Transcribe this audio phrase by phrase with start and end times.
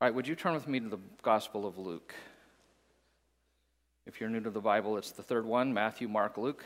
[0.00, 2.14] All right, would you turn with me to the Gospel of Luke?
[4.06, 6.64] If you're new to the Bible, it's the third one Matthew, Mark, Luke.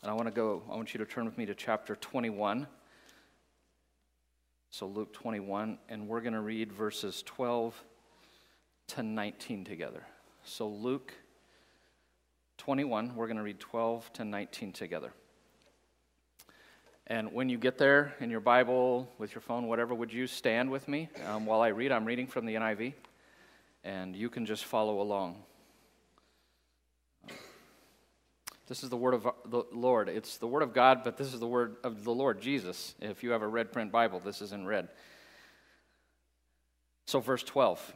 [0.00, 2.68] And I want to go, I want you to turn with me to chapter 21.
[4.70, 7.82] So, Luke 21, and we're going to read verses 12
[8.88, 10.06] to 19 together.
[10.44, 11.12] So, Luke
[12.58, 15.12] 21, we're going to read 12 to 19 together.
[17.10, 20.70] And when you get there in your Bible, with your phone, whatever, would you stand
[20.70, 21.90] with me um, while I read?
[21.90, 22.92] I'm reading from the NIV,
[23.82, 25.36] and you can just follow along.
[28.66, 30.10] This is the word of the Lord.
[30.10, 32.94] It's the word of God, but this is the word of the Lord Jesus.
[33.00, 34.88] If you have a red print Bible, this is in red.
[37.06, 37.94] So, verse 12.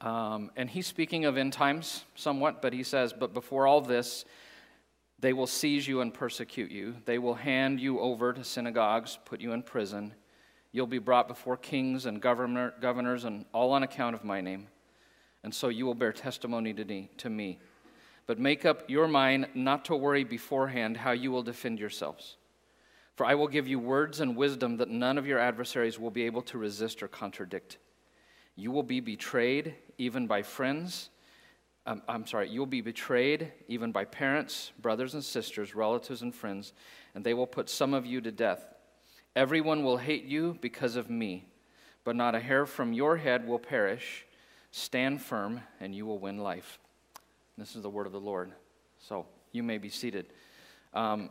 [0.00, 4.24] Um, and he's speaking of end times somewhat, but he says, But before all this,
[5.20, 6.96] they will seize you and persecute you.
[7.04, 10.14] They will hand you over to synagogues, put you in prison.
[10.72, 14.68] You'll be brought before kings and governor, governors, and all on account of my name.
[15.42, 17.58] And so you will bear testimony to me.
[18.26, 22.36] But make up your mind not to worry beforehand how you will defend yourselves.
[23.16, 26.24] For I will give you words and wisdom that none of your adversaries will be
[26.24, 27.78] able to resist or contradict.
[28.56, 31.10] You will be betrayed even by friends
[31.86, 36.72] um, I'm sorry, you'll be betrayed even by parents, brothers and sisters, relatives and friends,
[37.14, 38.64] and they will put some of you to death.
[39.34, 41.46] Everyone will hate you because of me,
[42.04, 44.26] but not a hair from your head will perish.
[44.72, 46.78] Stand firm, and you will win life.
[47.56, 48.52] This is the word of the Lord.
[48.98, 50.26] So you may be seated.
[50.94, 51.30] Um,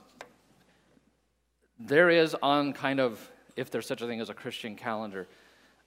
[1.80, 5.28] there is on kind of, if there's such a thing as a Christian calendar,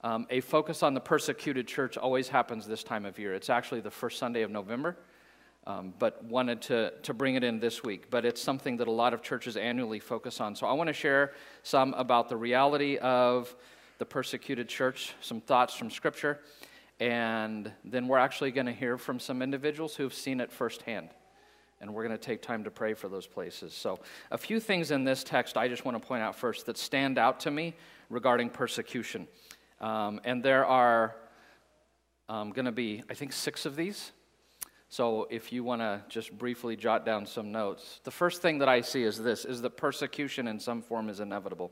[0.03, 3.33] um, a focus on the persecuted church always happens this time of year.
[3.33, 4.97] It's actually the first Sunday of November,
[5.65, 8.09] um, but wanted to, to bring it in this week.
[8.09, 10.55] But it's something that a lot of churches annually focus on.
[10.55, 11.31] So I want to share
[11.63, 13.55] some about the reality of
[13.97, 16.41] the persecuted church, some thoughts from Scripture,
[16.99, 21.09] and then we're actually going to hear from some individuals who've seen it firsthand.
[21.79, 23.73] And we're going to take time to pray for those places.
[23.73, 23.99] So,
[24.31, 27.17] a few things in this text I just want to point out first that stand
[27.17, 27.73] out to me
[28.09, 29.27] regarding persecution.
[29.81, 31.15] Um, and there are
[32.29, 34.11] um, going to be, I think, six of these.
[34.89, 38.69] So if you want to just briefly jot down some notes, the first thing that
[38.69, 41.71] I see is this: is that persecution in some form is inevitable.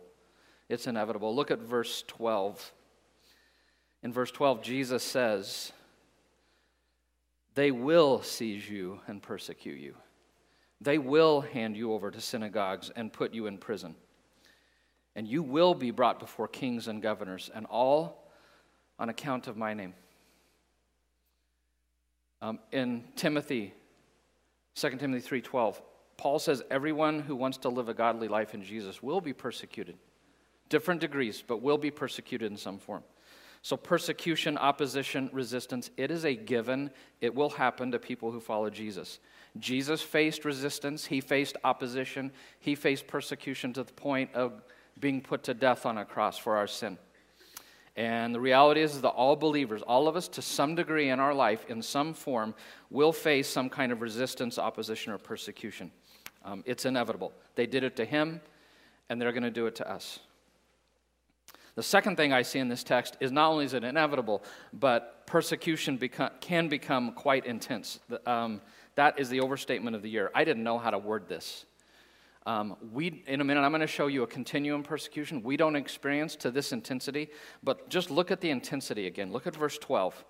[0.70, 1.36] It's inevitable.
[1.36, 2.74] Look at verse 12.
[4.04, 5.72] In verse 12, Jesus says,
[7.54, 9.96] They will seize you and persecute you.
[10.80, 13.96] They will hand you over to synagogues and put you in prison
[15.16, 18.32] and you will be brought before kings and governors, and all
[19.00, 19.94] on account of my name.
[22.42, 23.74] Um, in Timothy,
[24.76, 25.82] 2 Timothy 3:12,
[26.18, 29.98] Paul says everyone who wants to live a godly life in Jesus will be persecuted.
[30.70, 33.04] Different degrees, but will be persecuted in some form.
[33.64, 36.90] So persecution, opposition, resistance, it is a given.
[37.20, 39.20] It will happen to people who follow Jesus.
[39.60, 44.64] Jesus faced resistance, he faced opposition, he faced persecution to the point of
[45.00, 46.98] being put to death on a cross for our sin.
[47.96, 51.34] And the reality is that all believers, all of us to some degree in our
[51.34, 52.56] life, in some form,
[52.90, 55.92] will face some kind of resistance, opposition, or persecution.
[56.46, 57.34] Um, it's inevitable.
[57.56, 58.42] They did it to him,
[59.10, 60.20] and they're going to do it to us.
[61.76, 65.26] The second thing I see in this text is not only is it inevitable, but
[65.26, 66.00] persecution
[66.42, 68.00] can become quite intense.
[68.26, 68.62] Um,
[68.96, 70.32] that is the overstatement of the year.
[70.36, 71.66] I didn't know how to word this.
[72.46, 75.76] Um, we, in a minute, I'm going to show you a continuum persecution we don't
[75.76, 77.30] experience to this intensity,
[77.62, 79.32] but just look at the intensity again.
[79.32, 80.26] Look at verse 12.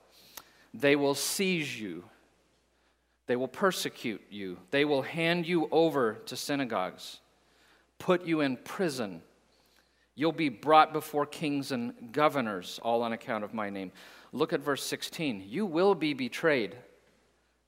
[0.74, 2.04] They will seize you,
[3.28, 7.20] they will persecute you, they will hand you over to synagogues,
[7.98, 9.22] put you in prison.
[10.16, 13.92] You'll be brought before kings and governors, all on account of my name.
[14.34, 15.46] Look at verse 16.
[15.48, 16.76] You will be betrayed.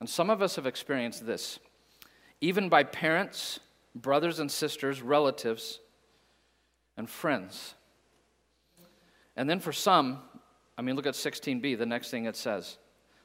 [0.01, 1.59] And some of us have experienced this,
[2.41, 3.59] even by parents
[3.95, 5.79] brothers and sisters, relatives,
[6.97, 7.75] and friends.
[9.35, 10.19] And then for some,
[10.77, 12.77] I mean, look at 16b, the next thing it says.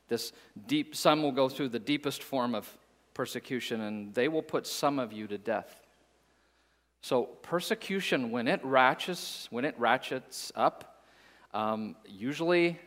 [0.08, 0.32] This
[0.66, 2.66] deep, some will go through the deepest form of
[3.14, 5.82] persecution, and they will put some of you to death.
[7.00, 11.04] So persecution, when it ratchets, when it ratchets up,
[11.54, 12.78] um, usually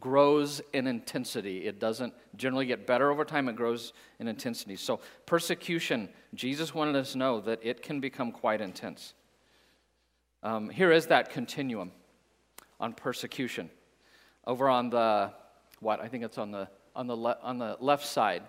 [0.00, 1.66] grows in intensity.
[1.66, 4.76] It doesn't generally get better over time, it grows in intensity.
[4.76, 9.14] So, persecution, Jesus wanted us to know that it can become quite intense.
[10.42, 11.92] Um, here is that continuum
[12.80, 13.70] on persecution.
[14.46, 15.32] Over on the,
[15.80, 16.00] what?
[16.00, 18.42] I think it's on the, on the, le- on the left side.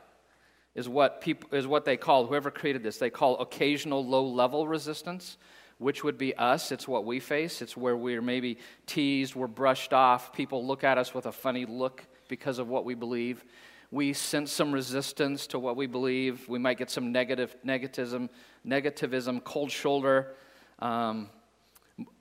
[0.73, 4.67] Is what, people, is what they call, whoever created this, they call occasional low level
[4.67, 5.37] resistance,
[5.77, 6.71] which would be us.
[6.71, 7.61] It's what we face.
[7.61, 10.33] It's where we're maybe teased, we're brushed off.
[10.33, 13.43] People look at us with a funny look because of what we believe.
[13.91, 16.47] We sense some resistance to what we believe.
[16.49, 18.29] We might get some negative negativism,
[18.65, 20.35] negativism, cold shoulder.
[20.79, 21.29] Um,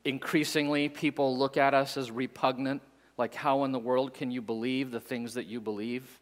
[0.04, 2.82] increasingly, people look at us as repugnant.
[3.16, 6.20] Like, how in the world can you believe the things that you believe?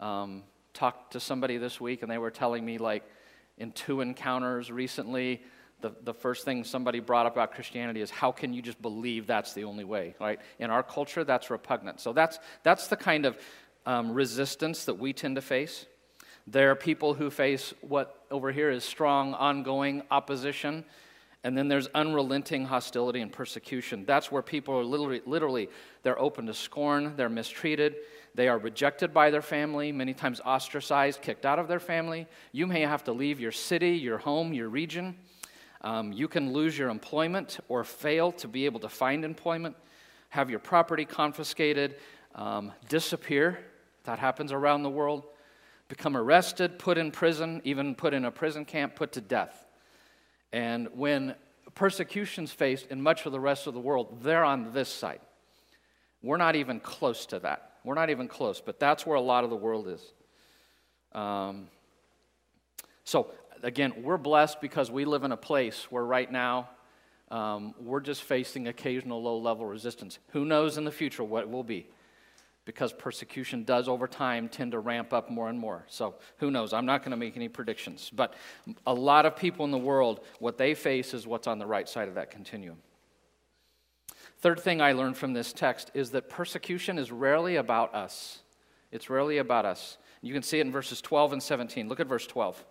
[0.00, 3.04] Um, talked to somebody this week, and they were telling me, like,
[3.58, 5.42] in two encounters recently,
[5.80, 9.26] the, the first thing somebody brought up about Christianity is how can you just believe
[9.26, 10.40] that's the only way, right?
[10.58, 12.00] In our culture, that's repugnant.
[12.00, 13.38] So that's, that's the kind of
[13.84, 15.86] um, resistance that we tend to face.
[16.46, 20.84] There are people who face what over here is strong, ongoing opposition.
[21.44, 24.04] And then there's unrelenting hostility and persecution.
[24.04, 25.68] That's where people are literally, literally,
[26.02, 27.94] they're open to scorn, they're mistreated,
[28.34, 32.26] they are rejected by their family, many times ostracized, kicked out of their family.
[32.50, 35.16] You may have to leave your city, your home, your region.
[35.82, 39.76] Um, you can lose your employment or fail to be able to find employment,
[40.30, 41.96] have your property confiscated,
[42.34, 43.58] um, disappear.
[44.04, 45.24] That happens around the world.
[45.88, 49.66] Become arrested, put in prison, even put in a prison camp, put to death.
[50.52, 51.34] And when
[51.74, 55.20] persecution's faced in much of the rest of the world, they're on this side.
[56.22, 57.74] We're not even close to that.
[57.84, 60.02] We're not even close, but that's where a lot of the world is.
[61.12, 61.68] Um,
[63.04, 63.30] so
[63.66, 66.70] again, we're blessed because we live in a place where right now
[67.32, 70.20] um, we're just facing occasional low level resistance.
[70.28, 71.88] Who knows in the future what it will be?
[72.64, 75.84] Because persecution does over time tend to ramp up more and more.
[75.88, 76.72] So who knows?
[76.72, 78.08] I'm not going to make any predictions.
[78.14, 78.34] But
[78.86, 81.88] a lot of people in the world, what they face is what's on the right
[81.88, 82.78] side of that continuum.
[84.38, 88.40] Third thing I learned from this text is that persecution is rarely about us.
[88.92, 89.98] It's rarely about us.
[90.22, 91.88] You can see it in verses 12 and 17.
[91.88, 92.64] Look at verse 12.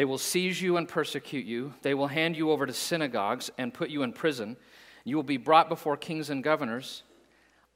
[0.00, 1.74] They will seize you and persecute you.
[1.82, 4.56] They will hand you over to synagogues and put you in prison.
[5.04, 7.02] You will be brought before kings and governors,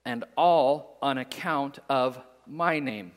[0.07, 3.13] and all on account of my name,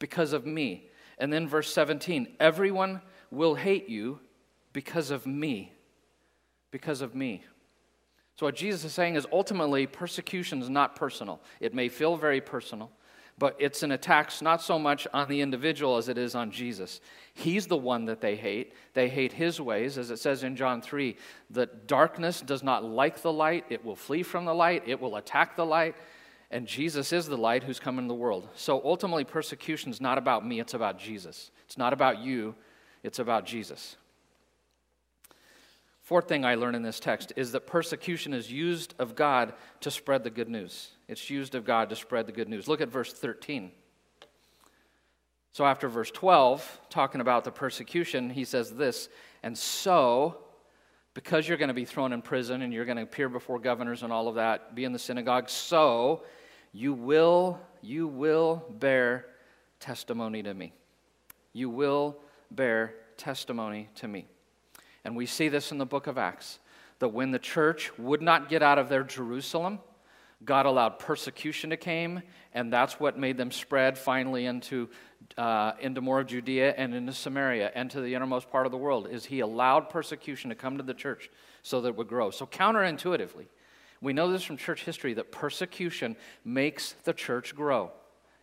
[0.00, 0.88] because of me.
[1.18, 4.18] And then verse 17 everyone will hate you
[4.72, 5.72] because of me.
[6.72, 7.44] Because of me.
[8.34, 11.40] So, what Jesus is saying is ultimately, persecution is not personal.
[11.60, 12.90] It may feel very personal,
[13.38, 17.00] but it's an attack not so much on the individual as it is on Jesus.
[17.34, 18.72] He's the one that they hate.
[18.94, 21.16] They hate his ways, as it says in John 3
[21.50, 25.16] that darkness does not like the light, it will flee from the light, it will
[25.16, 25.94] attack the light.
[26.50, 28.48] And Jesus is the light who's come into the world.
[28.54, 31.50] So ultimately, persecution is not about me, it's about Jesus.
[31.66, 32.54] It's not about you,
[33.02, 33.96] it's about Jesus.
[36.02, 39.90] Fourth thing I learn in this text is that persecution is used of God to
[39.90, 40.92] spread the good news.
[41.08, 42.68] It's used of God to spread the good news.
[42.68, 43.72] Look at verse 13.
[45.52, 49.08] So, after verse 12, talking about the persecution, he says this
[49.42, 50.38] And so,
[51.14, 54.02] because you're going to be thrown in prison and you're going to appear before governors
[54.02, 56.22] and all of that, be in the synagogue, so
[56.72, 59.26] you will, you will bear
[59.80, 60.72] testimony to me.
[61.52, 62.18] You will
[62.50, 64.26] bear testimony to me.
[65.04, 66.58] And we see this in the book of Acts
[66.98, 69.78] that when the church would not get out of their Jerusalem,
[70.44, 72.22] God allowed persecution to come,
[72.54, 74.88] and that's what made them spread finally into,
[75.36, 78.78] uh, into more of Judea and into Samaria and to the innermost part of the
[78.78, 79.08] world.
[79.10, 81.30] Is He allowed persecution to come to the church
[81.62, 82.30] so that it would grow?
[82.30, 83.46] So counterintuitively,
[84.00, 87.90] we know this from church history that persecution makes the church grow.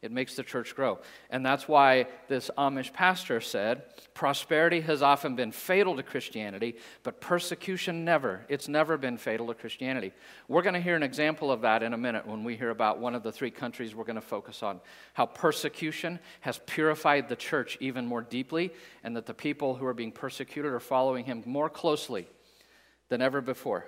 [0.06, 1.00] It makes the church grow.
[1.32, 3.84] And that's why this Amish pastor said
[4.14, 8.46] prosperity has often been fatal to Christianity, but persecution never.
[8.48, 10.14] It's never been fatal to Christianity.
[10.48, 13.00] We're going to hear an example of that in a minute when we hear about
[13.00, 14.80] one of the three countries we're going to focus on.
[15.14, 18.72] How persecution has purified the church even more deeply,
[19.04, 22.28] and that the people who are being persecuted are following him more closely
[23.10, 23.88] than ever before.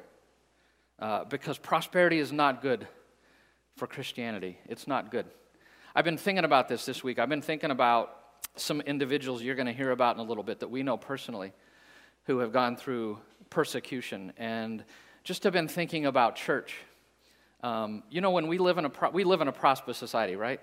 [0.99, 2.87] Uh, because prosperity is not good
[3.77, 4.57] for Christianity.
[4.65, 5.27] It's not good.
[5.97, 7.17] I've been thinking about this this week.
[7.17, 8.15] I've been thinking about
[8.55, 11.53] some individuals you're going to hear about in a little bit that we know personally
[12.25, 13.17] who have gone through
[13.49, 14.83] persecution and
[15.23, 16.75] just have been thinking about church.
[17.63, 20.35] Um, you know, when we live in a pro- we live in a prosperous society,
[20.35, 20.59] right?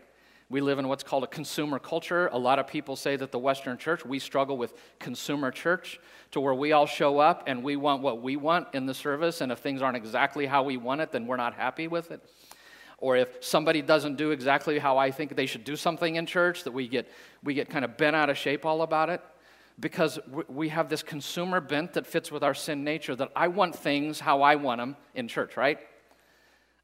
[0.50, 2.28] We live in what's called a consumer culture.
[2.28, 5.98] A lot of people say that the Western church, we struggle with consumer church
[6.30, 9.40] to where we all show up and we want what we want in the service,
[9.40, 12.22] and if things aren't exactly how we want it, then we're not happy with it
[13.04, 16.64] or if somebody doesn't do exactly how I think they should do something in church,
[16.64, 17.06] that we get,
[17.42, 19.20] we get kind of bent out of shape all about it.
[19.78, 20.18] Because
[20.48, 24.20] we have this consumer bent that fits with our sin nature that I want things
[24.20, 25.80] how I want them in church, right?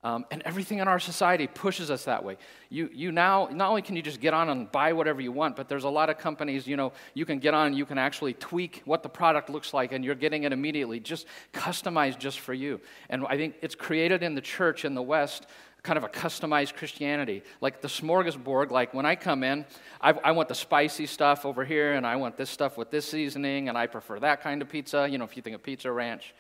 [0.03, 2.39] Um, and everything in our society pushes us that way.
[2.71, 5.57] You, you now, not only can you just get on and buy whatever you want,
[5.57, 7.99] but there's a lot of companies, you know, you can get on and you can
[7.99, 12.41] actually tweak what the product looks like and you're getting it immediately, just customized just
[12.41, 12.81] for you.
[13.11, 15.47] And I think it's created in the church in the West
[15.83, 17.43] kind of a customized Christianity.
[17.61, 19.65] Like the smorgasbord, like when I come in,
[20.01, 23.07] I, I, want the spicy stuff over here, and I want this stuff with this
[23.09, 25.91] seasoning, and I prefer that kind of pizza, you know, if you think of Pizza
[25.91, 26.35] Ranch.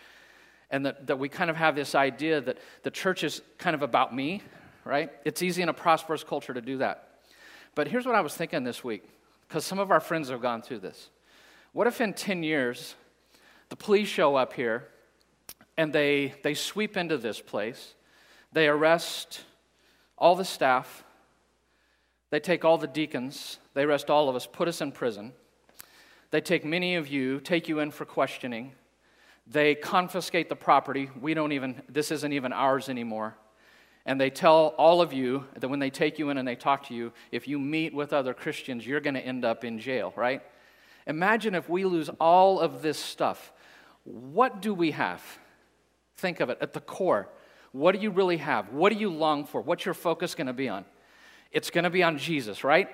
[0.70, 3.82] And that, that we kind of have this idea that the church is kind of
[3.82, 4.42] about me,
[4.84, 5.10] right?
[5.24, 7.08] It's easy in a prosperous culture to do that.
[7.74, 9.04] But here's what I was thinking this week,
[9.48, 11.10] because some of our friends have gone through this.
[11.72, 12.94] What if in 10 years,
[13.68, 14.88] the police show up here
[15.76, 17.94] and they, they sweep into this place?
[18.52, 19.42] They arrest
[20.18, 21.04] all the staff.
[22.30, 23.58] They take all the deacons.
[23.74, 25.32] They arrest all of us, put us in prison.
[26.30, 28.72] They take many of you, take you in for questioning.
[29.46, 31.10] They confiscate the property.
[31.20, 33.36] We don't even, this isn't even ours anymore.
[34.06, 36.86] And they tell all of you that when they take you in and they talk
[36.86, 40.12] to you, if you meet with other Christians, you're going to end up in jail,
[40.16, 40.42] right?
[41.06, 43.52] Imagine if we lose all of this stuff.
[44.04, 45.22] What do we have?
[46.16, 47.28] Think of it at the core.
[47.72, 48.72] What do you really have?
[48.72, 49.60] What do you long for?
[49.60, 50.84] What's your focus going to be on?
[51.52, 52.88] It's going to be on Jesus, right?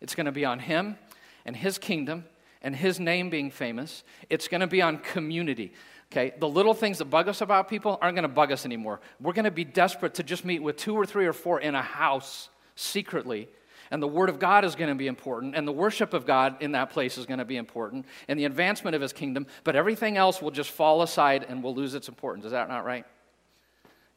[0.00, 0.96] It's going to be on Him
[1.44, 2.24] and His kingdom
[2.62, 4.04] and His name being famous.
[4.28, 5.72] It's going to be on community.
[6.12, 9.00] Okay, the little things that bug us about people aren't going to bug us anymore.
[9.20, 11.74] We're going to be desperate to just meet with two or three or four in
[11.74, 13.48] a house secretly.
[13.92, 16.62] And the Word of God is going to be important, and the worship of God
[16.62, 19.74] in that place is going to be important, and the advancement of His kingdom, but
[19.74, 22.44] everything else will just fall aside and will lose its importance.
[22.44, 23.04] Is that not right?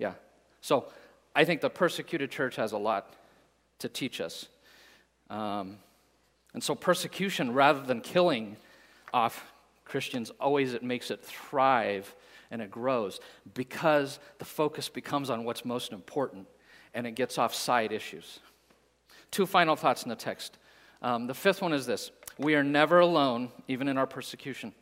[0.03, 0.15] Yeah.
[0.59, 0.87] So
[1.33, 3.13] I think the persecuted church has a lot
[3.79, 4.49] to teach us.
[5.29, 5.77] Um,
[6.53, 8.57] and so persecution, rather than killing
[9.13, 9.53] off
[9.85, 12.13] Christians, always it makes it thrive
[12.51, 13.21] and it grows
[13.53, 16.47] because the focus becomes on what's most important
[16.93, 18.39] and it gets off side issues.
[19.31, 20.57] Two final thoughts in the text.
[21.01, 24.73] Um, the fifth one is this We are never alone, even in our persecution.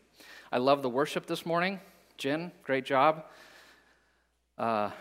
[0.52, 1.80] I love the worship this morning.
[2.18, 3.26] Jen, great job
[4.62, 4.92] uh,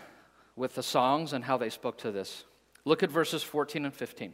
[0.61, 2.43] with the songs and how they spoke to this.
[2.85, 4.31] Look at verses 14 and 15.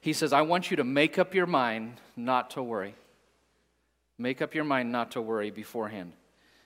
[0.00, 2.94] He says, I want you to make up your mind not to worry.
[4.16, 6.12] Make up your mind not to worry beforehand,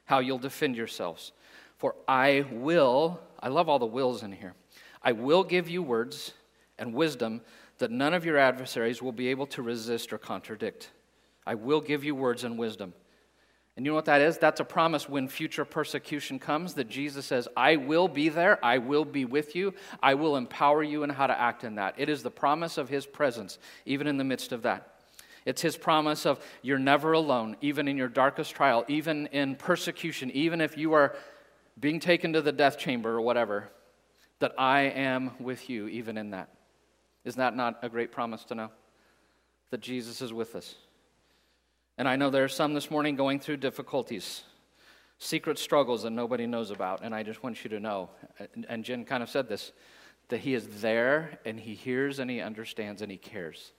[0.04, 1.32] how you'll defend yourselves.
[1.78, 4.52] For I will, I love all the wills in here,
[5.02, 6.32] I will give you words
[6.78, 7.40] and wisdom
[7.78, 10.90] that none of your adversaries will be able to resist or contradict.
[11.46, 12.92] I will give you words and wisdom.
[13.76, 14.38] And you know what that is?
[14.38, 18.78] That's a promise when future persecution comes that Jesus says, I will be there, I
[18.78, 21.94] will be with you, I will empower you in how to act in that.
[21.98, 24.90] It is the promise of His presence, even in the midst of that.
[25.44, 30.30] It's His promise of you're never alone, even in your darkest trial, even in persecution,
[30.30, 31.16] even if you are
[31.80, 33.70] being taken to the death chamber or whatever,
[34.38, 36.48] that I am with you, even in that.
[37.24, 38.70] Is that not a great promise to know?
[39.70, 40.76] That Jesus is with us.
[41.96, 44.42] And I know there are some this morning going through difficulties,
[45.18, 47.02] secret struggles that nobody knows about.
[47.02, 48.10] And I just want you to know,
[48.68, 49.72] and Jen kind of said this,
[50.28, 53.72] that He is there and He hears and He understands and He cares,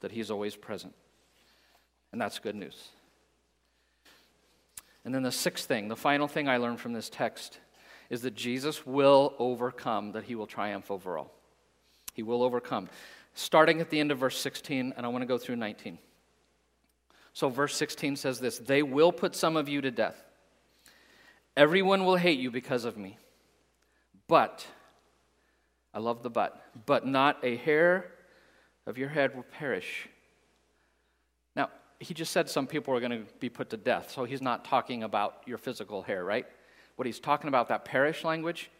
[0.00, 0.94] that He's always present.
[2.12, 2.88] And that's good news.
[5.04, 7.58] And then the sixth thing, the final thing I learned from this text,
[8.10, 11.32] is that Jesus will overcome, that He will triumph over all.
[12.12, 12.90] He will overcome.
[13.34, 15.98] Starting at the end of verse 16, and I want to go through 19.
[17.32, 20.22] So, verse 16 says this They will put some of you to death.
[21.56, 23.18] Everyone will hate you because of me.
[24.26, 24.66] But,
[25.92, 28.06] I love the but, but not a hair
[28.86, 30.08] of your head will perish.
[31.54, 31.70] Now,
[32.00, 34.64] he just said some people are going to be put to death, so he's not
[34.64, 36.46] talking about your physical hair, right?
[36.96, 38.70] What he's talking about, that perish language,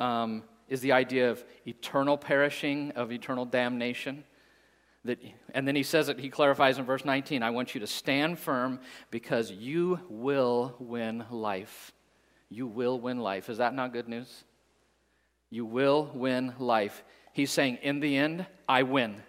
[0.00, 4.24] um, is the idea of eternal perishing, of eternal damnation.
[5.04, 5.18] That,
[5.54, 8.38] and then he says it, he clarifies in verse 19 I want you to stand
[8.38, 11.92] firm because you will win life.
[12.50, 13.48] You will win life.
[13.48, 14.44] Is that not good news?
[15.50, 17.04] You will win life.
[17.32, 19.22] He's saying, in the end, I win.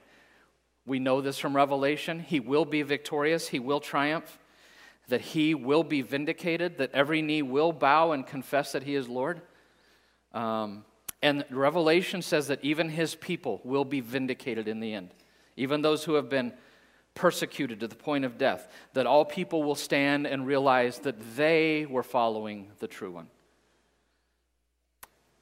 [0.85, 2.19] We know this from Revelation.
[2.19, 4.39] He will be victorious, he will triumph,
[5.07, 9.07] that he will be vindicated, that every knee will bow and confess that he is
[9.07, 9.41] Lord.
[10.33, 10.85] Um,
[11.21, 15.11] and Revelation says that even his people will be vindicated in the end
[15.59, 16.53] even those who have been
[17.13, 21.85] persecuted to the point of death, that all people will stand and realize that they
[21.85, 23.27] were following the true one.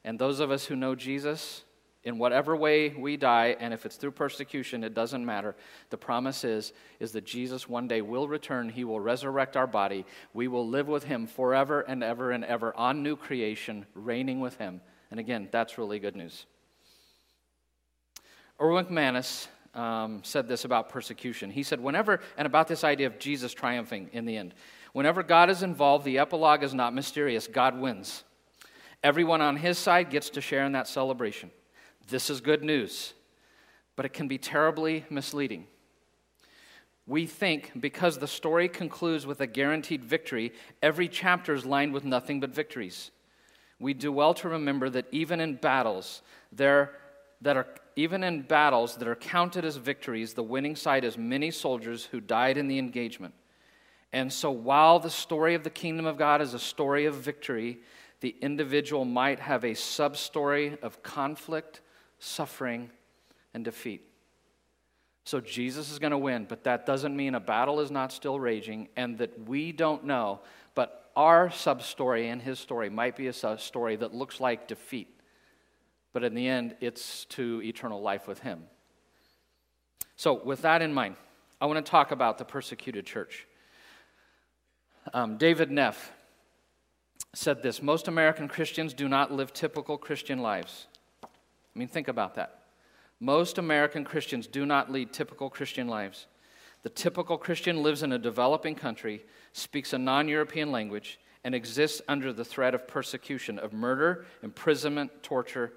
[0.03, 1.63] And those of us who know Jesus,
[2.03, 5.55] in whatever way we die, and if it's through persecution, it doesn't matter.
[5.91, 8.69] The promise is, is that Jesus one day will return.
[8.69, 10.03] He will resurrect our body.
[10.33, 14.57] We will live with him forever and ever and ever on new creation, reigning with
[14.57, 14.81] him.
[15.11, 16.47] And again, that's really good news.
[18.59, 21.51] Erwin McManus um, said this about persecution.
[21.51, 24.53] He said, whenever, and about this idea of Jesus triumphing in the end,
[24.91, 27.47] whenever God is involved, the epilogue is not mysterious.
[27.47, 28.23] God wins.
[29.03, 31.51] Everyone on his side gets to share in that celebration.
[32.07, 33.13] This is good news,
[33.95, 35.67] but it can be terribly misleading.
[37.05, 42.03] We think because the story concludes with a guaranteed victory, every chapter is lined with
[42.03, 43.11] nothing but victories.
[43.79, 46.95] We do well to remember that even in battles, there
[47.41, 47.67] that are
[47.97, 52.21] even in battles that are counted as victories, the winning side is many soldiers who
[52.21, 53.33] died in the engagement.
[54.13, 57.79] And so while the story of the kingdom of God is a story of victory,
[58.21, 61.81] the individual might have a sub story of conflict,
[62.19, 62.91] suffering,
[63.55, 64.03] and defeat.
[65.23, 68.39] So Jesus is going to win, but that doesn't mean a battle is not still
[68.39, 70.41] raging and that we don't know.
[70.75, 75.16] But our sub story and his story might be a story that looks like defeat,
[76.13, 78.63] but in the end, it's to eternal life with him.
[80.15, 81.15] So, with that in mind,
[81.61, 83.47] I want to talk about the persecuted church.
[85.13, 86.11] Um, David Neff
[87.33, 90.87] said this Most American Christians do not live typical Christian lives.
[91.23, 91.27] I
[91.79, 92.63] mean, think about that.
[93.19, 96.27] Most American Christians do not lead typical Christian lives.
[96.83, 102.01] The typical Christian lives in a developing country, speaks a non European language, and exists
[102.07, 105.73] under the threat of persecution, of murder, imprisonment, torture,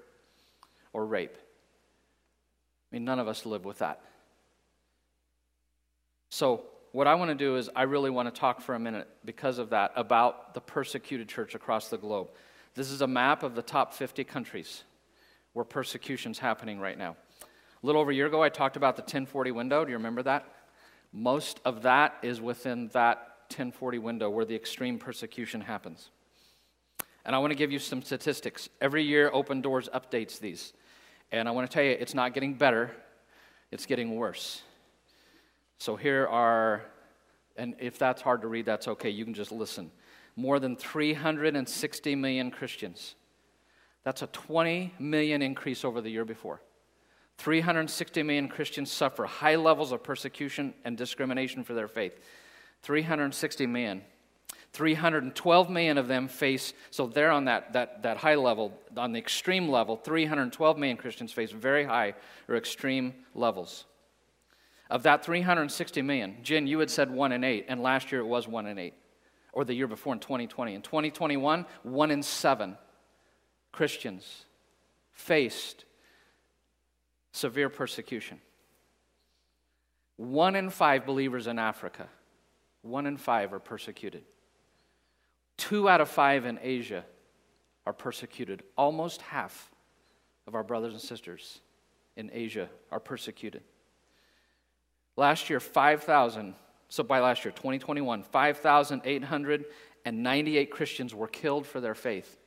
[0.93, 1.35] or rape.
[1.35, 4.01] I mean, none of us live with that.
[6.29, 9.07] So, what I want to do is, I really want to talk for a minute,
[9.23, 12.29] because of that, about the persecuted church across the globe.
[12.75, 14.83] This is a map of the top 50 countries
[15.53, 17.15] where persecution's happening right now.
[17.41, 19.83] A little over a year ago, I talked about the 1040 window.
[19.83, 20.45] Do you remember that?
[21.13, 23.17] Most of that is within that
[23.49, 26.09] 1040 window where the extreme persecution happens.
[27.25, 28.69] And I want to give you some statistics.
[28.79, 30.73] Every year, Open Doors updates these.
[31.31, 32.91] And I want to tell you, it's not getting better,
[33.71, 34.61] it's getting worse.
[35.77, 36.83] So here are,
[37.57, 39.09] and if that's hard to read, that's okay.
[39.09, 39.91] You can just listen.
[40.35, 43.15] More than 360 million Christians
[44.03, 46.61] that's a 20 million increase over the year before.
[47.37, 52.19] 360 million Christians suffer high levels of persecution and discrimination for their faith.
[52.83, 54.01] 360 million.
[54.73, 59.19] 312 million of them face, so they're on that, that, that high level, on the
[59.19, 62.13] extreme level, 312 million Christians face very high
[62.47, 63.85] or extreme levels.
[64.89, 68.25] Of that 360 million, Jen, you had said 1 in 8, and last year it
[68.25, 68.93] was 1 in 8,
[69.51, 70.73] or the year before in 2020.
[70.73, 72.77] In 2021, 1 in 7
[73.71, 74.45] Christians
[75.11, 75.85] faced
[77.31, 78.39] severe persecution.
[80.17, 82.07] One in five believers in Africa,
[82.81, 84.23] one in five are persecuted.
[85.57, 87.05] Two out of five in Asia
[87.85, 88.63] are persecuted.
[88.77, 89.71] Almost half
[90.47, 91.59] of our brothers and sisters
[92.15, 93.61] in Asia are persecuted.
[95.15, 96.55] Last year, 5,000,
[96.89, 102.37] so by last year, 2021, 5,898 Christians were killed for their faith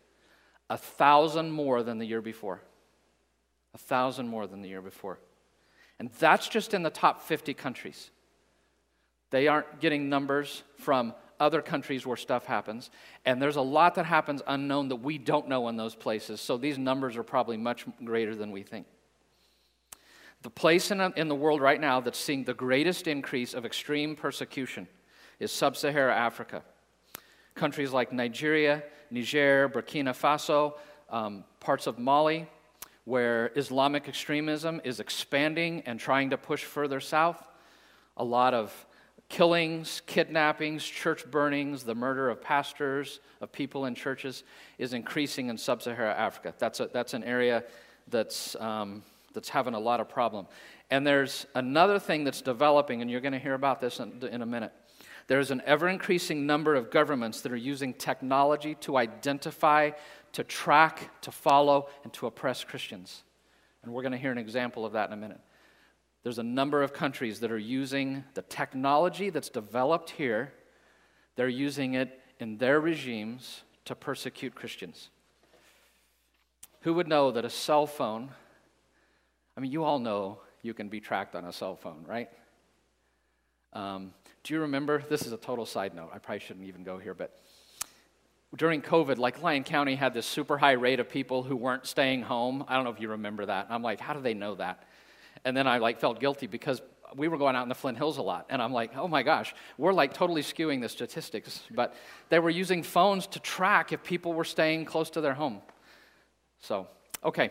[0.70, 2.62] a thousand more than the year before.
[3.74, 5.18] A thousand more than the year before.
[5.98, 8.10] And that's just in the top 50 countries.
[9.30, 12.90] They aren't getting numbers from other countries where stuff happens.
[13.24, 16.40] And there's a lot that happens unknown that we don't know in those places.
[16.40, 18.86] So these numbers are probably much greater than we think.
[20.42, 24.14] The place in, in the world right now that's seeing the greatest increase of extreme
[24.14, 24.86] persecution
[25.40, 26.62] is sub Saharan Africa.
[27.54, 30.74] Countries like Nigeria, Niger, Burkina Faso,
[31.08, 32.46] um, parts of Mali,
[33.04, 37.42] where Islamic extremism is expanding and trying to push further south.
[38.16, 38.86] A lot of
[39.28, 44.44] killings, kidnappings, church burnings, the murder of pastors, of people in churches
[44.78, 46.54] is increasing in sub Saharan Africa.
[46.58, 47.64] That's, a, that's an area
[48.08, 50.46] that's, um, that's having a lot of problem.
[50.90, 54.42] And there's another thing that's developing, and you're going to hear about this in, in
[54.42, 54.72] a minute.
[55.26, 59.92] There's an ever increasing number of governments that are using technology to identify,
[60.32, 63.22] to track, to follow, and to oppress Christians.
[63.82, 65.40] And we're going to hear an example of that in a minute.
[66.24, 70.52] There's a number of countries that are using the technology that's developed here,
[71.36, 75.10] they're using it in their regimes to persecute Christians.
[76.80, 78.30] Who would know that a cell phone,
[79.56, 82.30] I mean, you all know you can be tracked on a cell phone, right?
[83.74, 84.12] Um,
[84.44, 85.02] do you remember?
[85.08, 86.10] This is a total side note.
[86.14, 87.38] I probably shouldn't even go here, but
[88.56, 92.22] during COVID, like Lyon County had this super high rate of people who weren't staying
[92.22, 92.64] home.
[92.66, 93.66] I don't know if you remember that.
[93.68, 94.84] I'm like, how do they know that?
[95.44, 96.80] And then I like felt guilty because
[97.16, 98.46] we were going out in the Flint Hills a lot.
[98.50, 101.62] And I'm like, oh my gosh, we're like totally skewing the statistics.
[101.70, 101.94] But
[102.28, 105.60] they were using phones to track if people were staying close to their home.
[106.60, 106.88] So,
[107.22, 107.50] okay.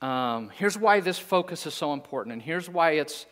[0.00, 3.24] Um, here's why this focus is so important, and here's why it's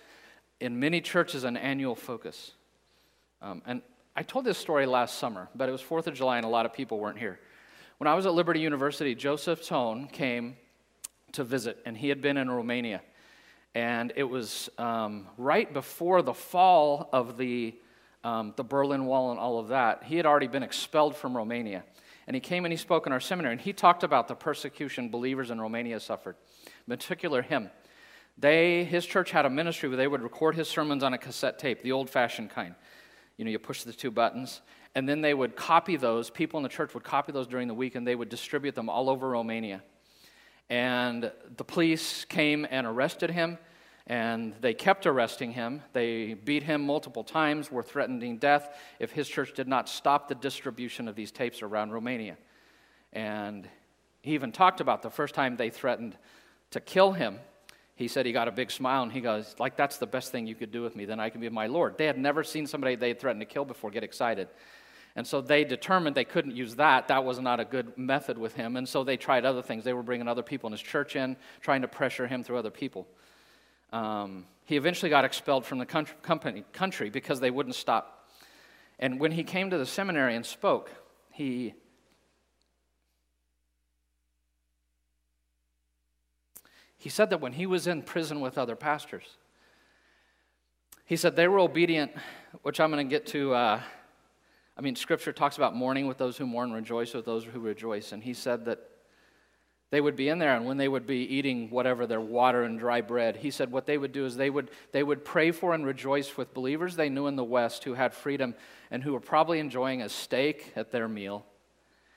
[0.61, 2.53] in many churches an annual focus.
[3.43, 3.83] Um, and
[4.17, 6.65] I told this story last summer, but it was 4th of July and a lot
[6.65, 7.39] of people weren't here.
[7.99, 10.57] When I was at Liberty University, Joseph Tson came
[11.33, 13.03] to visit, and he had been in Romania.
[13.75, 17.75] And it was um, right before the fall of the,
[18.23, 20.05] um, the Berlin Wall and all of that.
[20.05, 21.83] He had already been expelled from Romania.
[22.27, 25.11] And he came and he spoke in our seminary, and he talked about the persecution
[25.11, 27.71] believers in Romania suffered, in particular him.
[28.39, 31.59] They, his church had a ministry where they would record his sermons on a cassette
[31.59, 32.75] tape, the old fashioned kind.
[33.37, 34.63] You know, you push the two buttons,
[34.95, 36.31] and then they would copy those.
[36.31, 38.89] People in the church would copy those during the week, and they would distribute them
[38.89, 39.83] all over Romania.
[40.71, 43.59] And the police came and arrested him,
[44.07, 45.83] and they kept arresting him.
[45.93, 50.35] They beat him multiple times, were threatening death if his church did not stop the
[50.35, 52.37] distribution of these tapes around Romania.
[53.13, 53.69] And
[54.23, 56.17] he even talked about the first time they threatened
[56.71, 57.39] to kill him.
[57.95, 60.47] He said he got a big smile and he goes, like, that's the best thing
[60.47, 61.97] you could do with me, then I can be my Lord.
[61.97, 64.49] They had never seen somebody they had threatened to kill before get excited.
[65.17, 67.09] And so they determined they couldn't use that.
[67.09, 68.77] That was not a good method with him.
[68.77, 69.85] And so they tried other things.
[69.85, 72.71] They were bringing other people in his church in, trying to pressure him through other
[72.71, 73.07] people.
[73.93, 78.29] Um, he eventually got expelled from the country, company, country because they wouldn't stop.
[78.99, 80.91] And when he came to the seminary and spoke,
[81.31, 81.75] he
[86.97, 89.37] he said that when he was in prison with other pastors,
[91.05, 92.13] he said they were obedient,
[92.63, 93.55] which I'm going to get to.
[93.55, 93.81] Uh,
[94.77, 98.13] I mean, Scripture talks about mourning with those who mourn, rejoice with those who rejoice.
[98.13, 98.81] And he said that
[99.91, 102.81] they would be in there, and when they would be eating whatever their water and
[102.81, 105.73] dry bread, he said what they would do is they would, they would pray for
[105.73, 108.57] and rejoice with believers they knew in the West who had freedom
[108.91, 111.47] and who were probably enjoying a steak at their meal.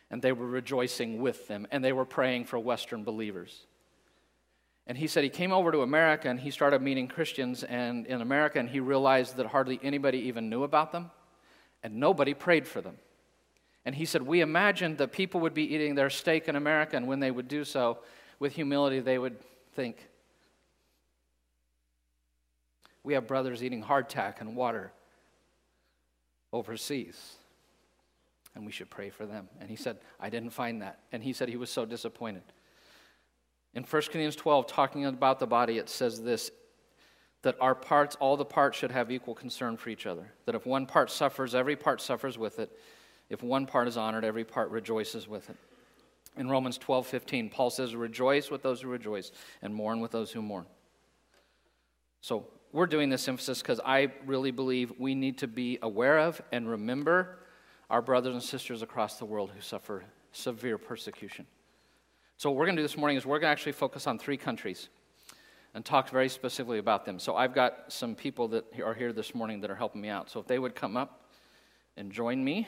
[0.10, 3.68] And they were rejoicing with them, and they were praying for Western believers.
[4.88, 8.22] And he said he came over to America and he started meeting Christians and in
[8.22, 11.12] America, and he realized that hardly anybody even knew about them
[11.84, 12.98] and nobody prayed for them.
[13.86, 17.08] And he said, We imagined that people would be eating their steak in America, and
[17.08, 18.00] when they would do so,
[18.40, 19.38] with humility, they would
[19.74, 20.08] think,
[23.04, 24.92] We have brothers eating hardtack and water
[26.52, 27.36] overseas,
[28.56, 29.48] and we should pray for them.
[29.62, 31.00] And he said, I didn't find that.
[31.12, 32.44] And he said he was so disappointed.
[33.74, 36.52] In 1 Corinthians 12, talking about the body, it says this
[37.44, 40.32] that our parts, all the parts, should have equal concern for each other.
[40.46, 42.72] That if one part suffers, every part suffers with it.
[43.30, 45.58] If one part is honored, every part rejoices with it.
[46.38, 50.32] In Romans 12, 15, Paul says, Rejoice with those who rejoice, and mourn with those
[50.32, 50.66] who mourn.
[52.22, 56.42] So we're doing this emphasis because I really believe we need to be aware of
[56.52, 57.40] and remember
[57.90, 61.46] our brothers and sisters across the world who suffer severe persecution.
[62.38, 64.20] So, what we're going to do this morning is we're going to actually focus on
[64.20, 64.90] three countries
[65.78, 67.20] and talk very specifically about them.
[67.20, 70.28] So I've got some people that are here this morning that are helping me out.
[70.28, 71.30] So if they would come up
[71.96, 72.68] and join me.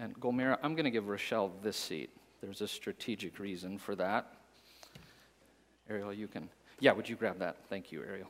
[0.00, 2.10] And Gomera, I'm going to give Rochelle this seat.
[2.40, 4.34] There's a strategic reason for that.
[5.88, 6.48] Ariel, you can.
[6.80, 7.58] Yeah, would you grab that?
[7.68, 8.26] Thank you, Ariel.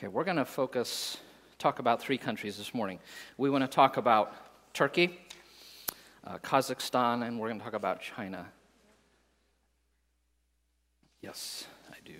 [0.00, 1.18] Okay, we're going to focus,
[1.58, 2.98] talk about three countries this morning.
[3.36, 4.32] We want to talk about
[4.72, 5.20] Turkey,
[6.24, 8.46] uh, Kazakhstan, and we're going to talk about China.
[11.20, 12.14] Yes, I do.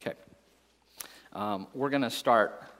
[0.00, 0.16] Okay.
[1.32, 2.71] Um, we're going to start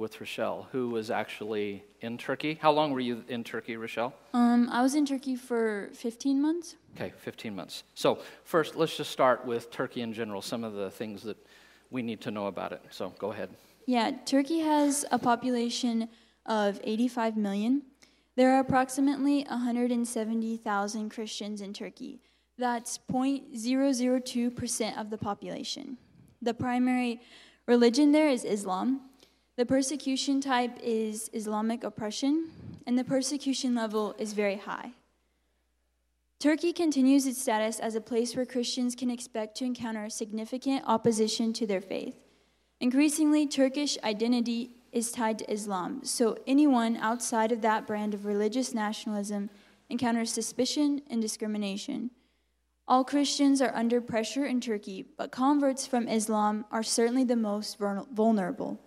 [0.00, 2.58] with Rochelle, who was actually in Turkey.
[2.60, 4.14] How long were you in Turkey, Rochelle?
[4.32, 6.76] Um, I was in Turkey for 15 months.
[6.96, 7.84] Okay, 15 months.
[7.94, 11.36] So, first, let's just start with Turkey in general, some of the things that
[11.90, 12.82] we need to know about it.
[12.90, 13.50] So, go ahead.
[13.86, 16.08] Yeah, Turkey has a population
[16.46, 17.82] of 85 million.
[18.36, 22.20] There are approximately 170,000 Christians in Turkey.
[22.56, 25.98] That's 0.002% of the population.
[26.40, 27.20] The primary
[27.66, 29.09] religion there is Islam.
[29.60, 32.48] The persecution type is Islamic oppression,
[32.86, 34.92] and the persecution level is very high.
[36.38, 41.52] Turkey continues its status as a place where Christians can expect to encounter significant opposition
[41.52, 42.16] to their faith.
[42.80, 48.72] Increasingly, Turkish identity is tied to Islam, so anyone outside of that brand of religious
[48.72, 49.50] nationalism
[49.90, 52.10] encounters suspicion and discrimination.
[52.88, 57.78] All Christians are under pressure in Turkey, but converts from Islam are certainly the most
[57.78, 58.80] vulnerable.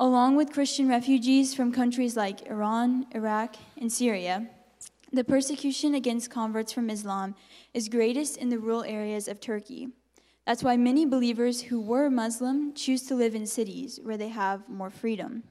[0.00, 4.48] Along with Christian refugees from countries like Iran, Iraq, and Syria,
[5.12, 7.34] the persecution against converts from Islam
[7.74, 9.88] is greatest in the rural areas of Turkey.
[10.46, 14.70] That's why many believers who were Muslim choose to live in cities where they have
[14.70, 15.42] more freedom.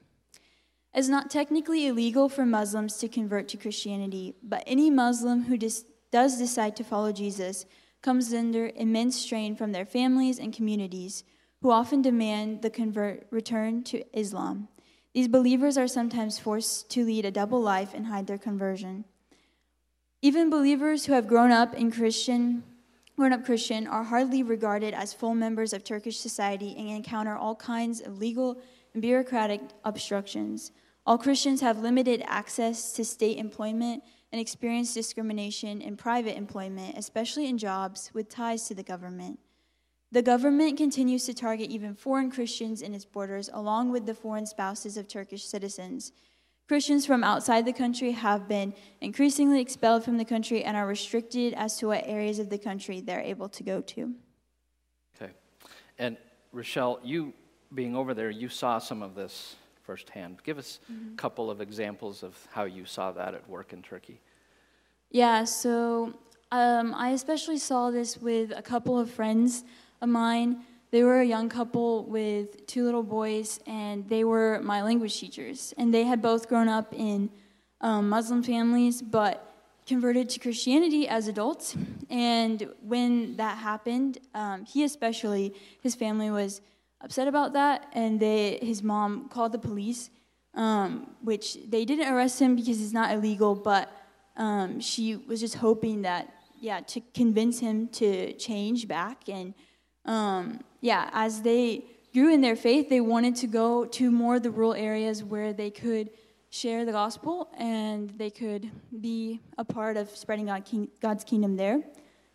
[0.92, 5.84] It's not technically illegal for Muslims to convert to Christianity, but any Muslim who dis-
[6.10, 7.66] does decide to follow Jesus
[8.02, 11.22] comes under immense strain from their families and communities,
[11.62, 14.68] who often demand the convert return to Islam.
[15.12, 19.04] These believers are sometimes forced to lead a double life and hide their conversion.
[20.22, 22.62] Even believers who have grown up in Christian
[23.20, 27.54] grown up Christian are hardly regarded as full members of Turkish society and encounter all
[27.54, 28.62] kinds of legal
[28.94, 30.72] and bureaucratic obstructions.
[31.04, 37.46] All Christians have limited access to state employment and experience discrimination in private employment, especially
[37.46, 39.38] in jobs with ties to the government.
[40.12, 44.46] The government continues to target even foreign Christians in its borders, along with the foreign
[44.46, 46.12] spouses of Turkish citizens.
[46.66, 51.54] Christians from outside the country have been increasingly expelled from the country and are restricted
[51.54, 54.14] as to what areas of the country they're able to go to.
[55.16, 55.32] Okay.
[55.98, 56.16] And
[56.52, 57.32] Rochelle, you
[57.74, 60.38] being over there, you saw some of this firsthand.
[60.44, 61.14] Give us mm-hmm.
[61.14, 64.20] a couple of examples of how you saw that at work in Turkey.
[65.10, 66.14] Yeah, so
[66.52, 69.64] um, I especially saw this with a couple of friends
[70.00, 70.64] of mine.
[70.90, 75.72] They were a young couple with two little boys, and they were my language teachers.
[75.78, 77.30] And they had both grown up in
[77.80, 79.46] um, Muslim families, but
[79.86, 81.76] converted to Christianity as adults.
[82.08, 86.60] And when that happened, um, he especially, his family was
[87.00, 90.10] upset about that, and they, his mom called the police,
[90.54, 93.90] um, which they didn't arrest him because it's not illegal, but
[94.36, 99.54] um, she was just hoping that, yeah, to convince him to change back and
[100.04, 104.42] um, yeah, as they grew in their faith, they wanted to go to more of
[104.42, 106.10] the rural areas where they could
[106.50, 111.56] share the gospel and they could be a part of spreading God king, God's kingdom
[111.56, 111.82] there.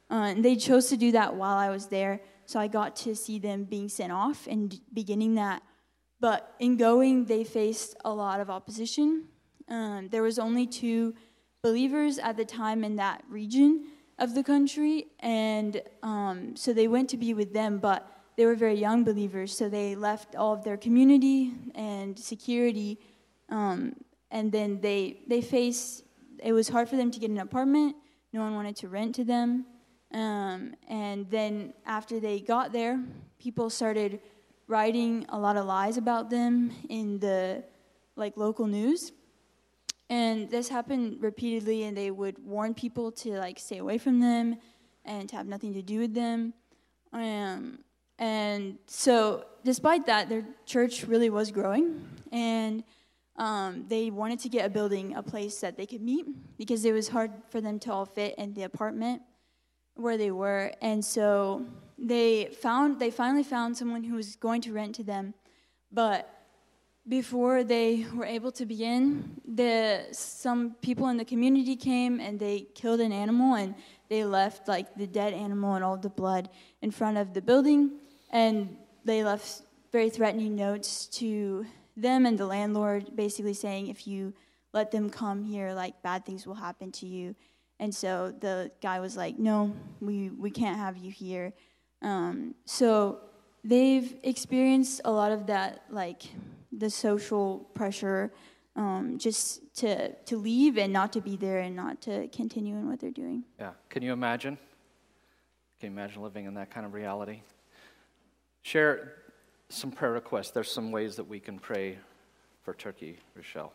[0.09, 3.15] Uh, and they chose to do that while I was there, so I got to
[3.15, 5.63] see them being sent off and beginning that.
[6.19, 9.25] But in going, they faced a lot of opposition.
[9.67, 11.15] Um, there was only two
[11.63, 17.09] believers at the time in that region, of the country, and um, so they went
[17.09, 20.63] to be with them, but they were very young believers, so they left all of
[20.63, 22.99] their community and security,
[23.49, 23.93] um,
[24.31, 26.03] and then they they faced.
[26.43, 27.95] It was hard for them to get an apartment.
[28.33, 29.65] No one wanted to rent to them,
[30.13, 33.01] um, and then after they got there,
[33.39, 34.19] people started
[34.67, 37.63] writing a lot of lies about them in the
[38.15, 39.11] like local news
[40.09, 44.57] and this happened repeatedly, and they would warn people to like stay away from them
[45.03, 46.53] and to have nothing to do with them.
[47.13, 47.79] Um,
[48.17, 52.83] and so, despite that, their church really was growing, and
[53.37, 56.25] um, they wanted to get a building, a place that they could meet,
[56.57, 59.21] because it was hard for them to all fit in the apartment
[59.95, 60.71] where they were.
[60.81, 61.65] And so
[61.97, 65.33] they found they finally found someone who was going to rent to them,
[65.91, 66.29] but
[67.07, 72.61] before they were able to begin, the, some people in the community came and they
[72.73, 73.75] killed an animal and
[74.09, 76.49] they left like the dead animal and all the blood
[76.81, 77.91] in front of the building.
[78.31, 81.65] And they left very threatening notes to
[81.95, 84.33] them and the landlord basically saying if you
[84.73, 87.35] let them come here like bad things will happen to you.
[87.79, 91.53] And so the guy was like no we, we can't have you here.
[92.01, 93.19] Um, so
[93.63, 96.23] they've experienced a lot of that like
[96.77, 98.31] the social pressure
[98.75, 102.89] um, just to to leave and not to be there and not to continue in
[102.89, 103.43] what they're doing.
[103.59, 103.71] Yeah.
[103.89, 104.57] Can you imagine?
[105.79, 107.41] Can you imagine living in that kind of reality?
[108.61, 109.13] Share
[109.69, 110.51] some prayer requests.
[110.51, 111.97] There's some ways that we can pray
[112.63, 113.73] for Turkey, Rochelle.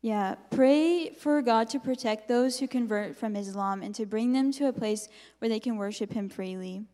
[0.00, 4.52] Yeah, pray for God to protect those who convert from Islam and to bring them
[4.52, 6.84] to a place where they can worship Him freely.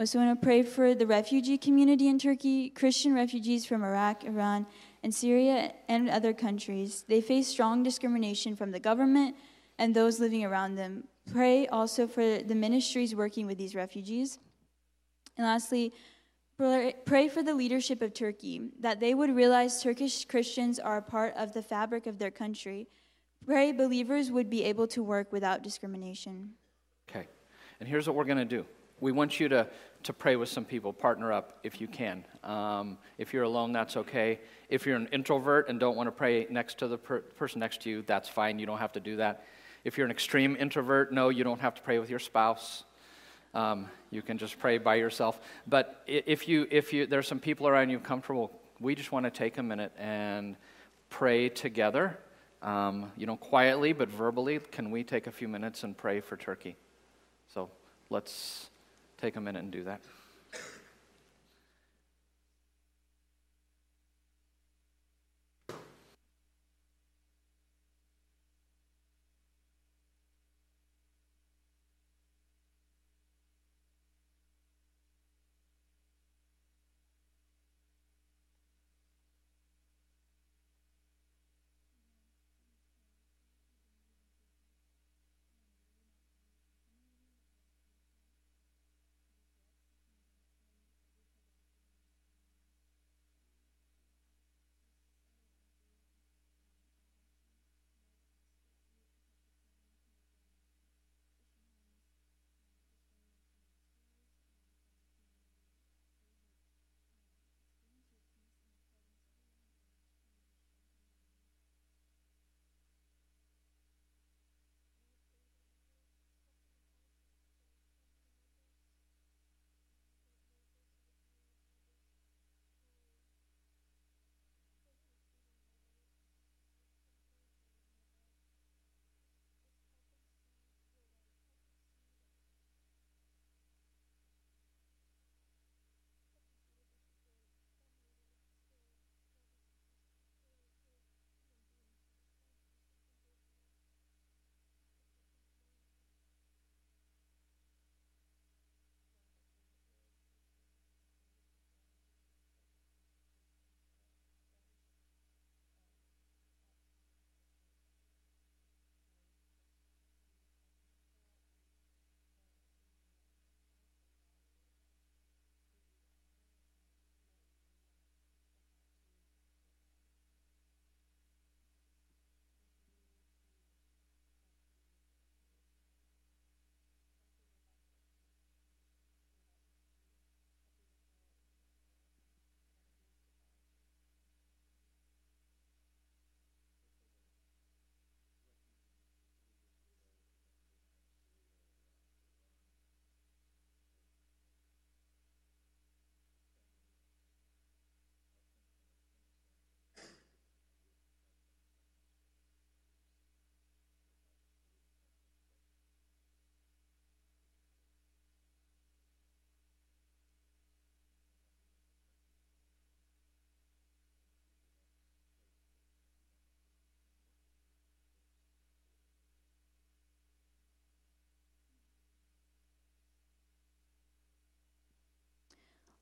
[0.00, 4.64] Also, want to pray for the refugee community in Turkey, Christian refugees from Iraq, Iran,
[5.02, 7.04] and Syria, and other countries.
[7.08, 9.34] They face strong discrimination from the government
[9.76, 11.08] and those living around them.
[11.32, 14.38] Pray also for the ministries working with these refugees.
[15.36, 15.92] And lastly,
[16.56, 21.34] pray for the leadership of Turkey, that they would realize Turkish Christians are a part
[21.36, 22.86] of the fabric of their country.
[23.44, 26.50] Pray believers would be able to work without discrimination.
[27.10, 27.26] Okay.
[27.80, 28.64] And here's what we're going to do
[29.00, 29.68] we want you to
[30.04, 30.92] to pray with some people.
[30.92, 32.24] Partner up if you can.
[32.44, 34.40] Um, if you're alone, that's okay.
[34.68, 37.82] If you're an introvert and don't want to pray next to the per- person next
[37.82, 38.58] to you, that's fine.
[38.58, 39.44] You don't have to do that.
[39.84, 42.84] If you're an extreme introvert, no, you don't have to pray with your spouse.
[43.54, 45.40] Um, you can just pray by yourself.
[45.66, 49.30] But if you, if you, there's some people around you comfortable, we just want to
[49.30, 50.56] take a minute and
[51.10, 52.18] pray together.
[52.60, 54.58] Um, you know, quietly but verbally.
[54.58, 56.76] Can we take a few minutes and pray for Turkey?
[57.52, 57.70] So
[58.10, 58.70] let's
[59.20, 60.00] take a minute and do that.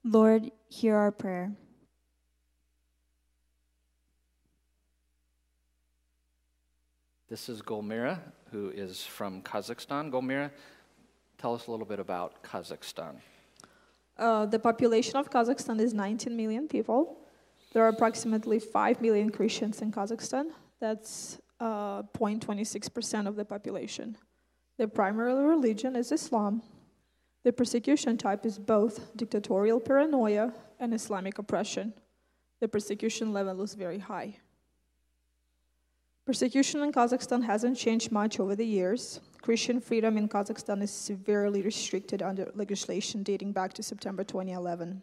[0.09, 1.53] Lord, hear our prayer.
[7.29, 8.21] This is Gulmira,
[8.53, 10.13] who is from Kazakhstan.
[10.13, 10.53] Gulmira,
[11.39, 13.17] tell us a little bit about Kazakhstan.
[14.17, 17.19] Uh, the population of Kazakhstan is 19 million people.
[17.73, 20.51] There are approximately 5 million Christians in Kazakhstan.
[20.79, 24.17] That's uh, 0.26% of the population.
[24.79, 26.63] The primary religion is Islam,
[27.47, 31.95] the persecution type is both dictatorial paranoia and Islamic oppression.
[32.59, 34.39] The persecution level is very high.
[36.25, 39.21] Persecution in Kazakhstan hasn't changed much over the years.
[39.43, 45.01] Christian freedom in Kazakhstan is severely restricted under legislation dating back to September 2011.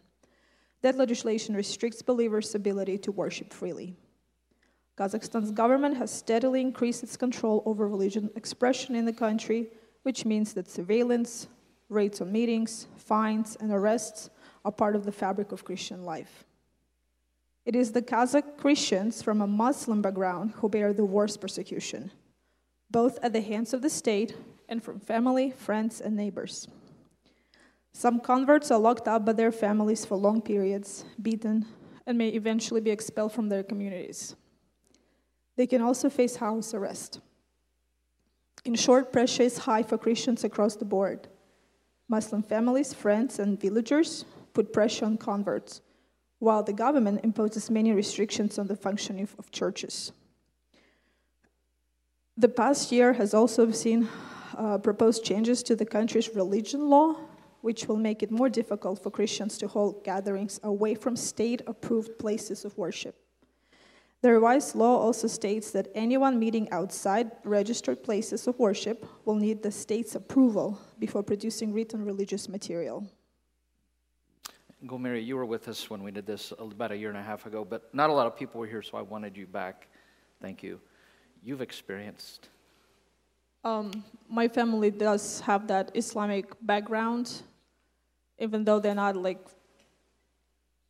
[0.81, 3.95] That legislation restricts believers' ability to worship freely.
[4.97, 9.69] Kazakhstan's government has steadily increased its control over religion expression in the country,
[10.01, 11.47] which means that surveillance,
[11.93, 14.29] rates on meetings, fines, and arrests
[14.65, 16.45] are part of the fabric of Christian life.
[17.65, 22.11] It is the Kazakh Christians from a Muslim background who bear the worst persecution,
[22.91, 24.35] both at the hands of the state
[24.67, 26.67] and from family, friends, and neighbors.
[27.93, 31.65] Some converts are locked up by their families for long periods, beaten,
[32.05, 34.35] and may eventually be expelled from their communities.
[35.55, 37.19] They can also face house arrest.
[38.65, 41.27] In short, pressure is high for Christians across the board.
[42.07, 45.81] Muslim families, friends, and villagers put pressure on converts,
[46.39, 50.11] while the government imposes many restrictions on the functioning of churches.
[52.37, 54.09] The past year has also seen
[54.57, 57.15] uh, proposed changes to the country's religion law,
[57.61, 62.19] which will make it more difficult for Christians to hold gatherings away from state approved
[62.19, 63.22] places of worship.
[64.23, 69.61] The revised law also states that anyone meeting outside registered places of worship will need
[69.61, 73.05] the state's approval before producing written religious material.
[74.85, 77.45] Gulmira, you were with us when we did this about a year and a half
[77.45, 79.89] ago, but not a lot of people were here, so I wanted you back.
[80.41, 80.79] Thank you.
[81.43, 82.47] You've experienced.
[83.65, 87.41] Um, my family does have that Islamic background,
[88.39, 89.45] even though they're not like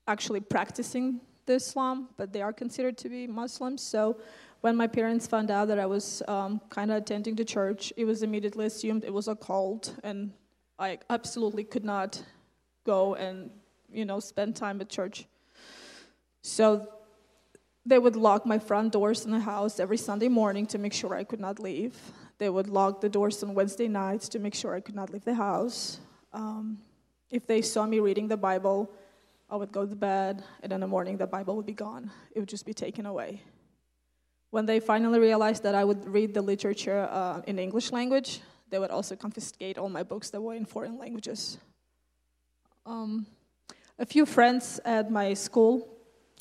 [0.08, 3.82] actually practicing the Islam, but they are considered to be Muslims.
[3.82, 4.18] So
[4.62, 8.06] when my parents found out that I was um, kind of attending the church, it
[8.06, 10.32] was immediately assumed it was a cult, and
[10.80, 12.24] I absolutely could not
[12.86, 13.50] go and
[13.92, 15.26] you know spend time at church.
[16.42, 16.88] So
[17.86, 21.14] they would lock my front doors in the house every Sunday morning to make sure
[21.14, 21.96] I could not leave.
[22.38, 25.26] They would lock the doors on Wednesday nights to make sure I could not leave
[25.26, 26.00] the house.
[26.32, 26.80] Um,
[27.30, 28.90] if they saw me reading the Bible,
[29.54, 32.10] I would go to bed, and in the morning the Bible would be gone.
[32.32, 33.44] It would just be taken away.
[34.50, 38.42] When they finally realized that I would read the literature uh, in English language,
[38.72, 41.60] they would also confiscate all my books that were in foreign languages.
[42.88, 43.28] Um,
[44.00, 45.88] a few friends at my school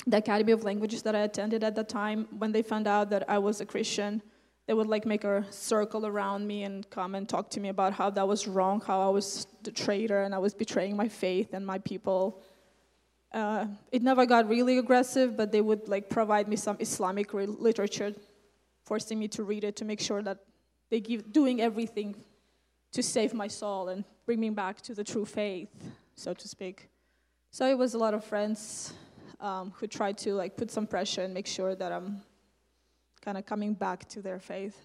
[0.07, 3.29] the Academy of Languages that I attended at the time, when they found out that
[3.29, 4.23] I was a Christian,
[4.65, 7.93] they would like make a circle around me and come and talk to me about
[7.93, 11.53] how that was wrong, how I was the traitor and I was betraying my faith
[11.53, 12.41] and my people.
[13.33, 17.47] Uh, it never got really aggressive, but they would like provide me some Islamic re-
[17.47, 18.13] literature,
[18.85, 20.37] forcing me to read it to make sure that
[20.91, 22.15] they give doing everything
[22.91, 25.69] to save my soul and bring me back to the true faith,
[26.15, 26.89] so to speak.
[27.49, 28.93] So it was a lot of friends
[29.39, 32.21] um, who tried to like put some pressure and make sure that I'm
[33.21, 34.77] kind of coming back to their faith.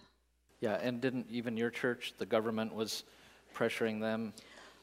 [0.61, 3.05] Yeah, and didn't even your church, the government was
[3.55, 4.33] pressuring them?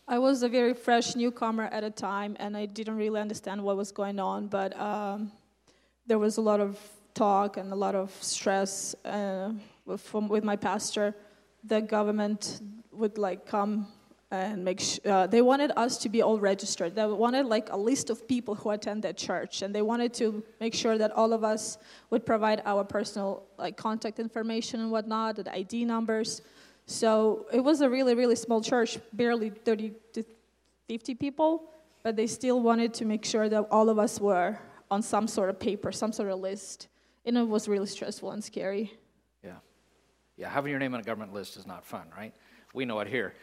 [0.07, 3.75] I was a very fresh newcomer at a time, and I didn't really understand what
[3.75, 4.45] was going on.
[4.47, 5.31] But um,
[6.05, 6.79] there was a lot of
[7.15, 9.51] talk and a lot of stress uh,
[9.83, 11.15] with, from, with my pastor.
[11.63, 13.87] The government would like come
[14.29, 17.77] and make sh- uh, they wanted us to be all registered they wanted like a
[17.77, 21.31] list of people who attend that church and they wanted to make sure that all
[21.31, 21.77] of us
[22.09, 26.41] would provide our personal like contact information and whatnot the id numbers
[26.85, 30.23] so it was a really really small church barely 30 to
[30.87, 31.63] 50 people
[32.03, 34.57] but they still wanted to make sure that all of us were
[34.91, 36.87] on some sort of paper some sort of list
[37.25, 38.93] and it was really stressful and scary
[39.43, 39.53] yeah
[40.37, 42.33] yeah having your name on a government list is not fun right
[42.73, 43.33] we know it here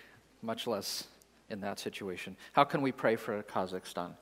[0.43, 1.07] much less
[1.53, 2.37] in that situation.
[2.53, 4.15] How can we pray for Kazakhstan?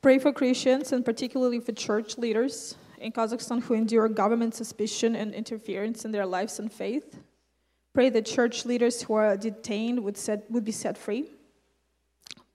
[0.00, 5.34] Pray for Christians and particularly for church leaders in Kazakhstan who endure government suspicion and
[5.34, 7.18] interference in their lives and faith.
[7.94, 11.30] Pray that church leaders who are detained would, set, would be set free.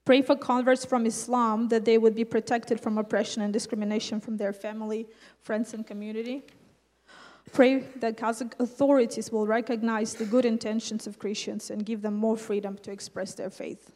[0.04, 4.38] Pray for converts from Islam that they would be protected from oppression and discrimination from
[4.38, 5.06] their family,
[5.42, 6.44] friends, and community.
[7.52, 12.38] Pray that Kazakh authorities will recognize the good intentions of Christians and give them more
[12.38, 13.94] freedom to express their faith.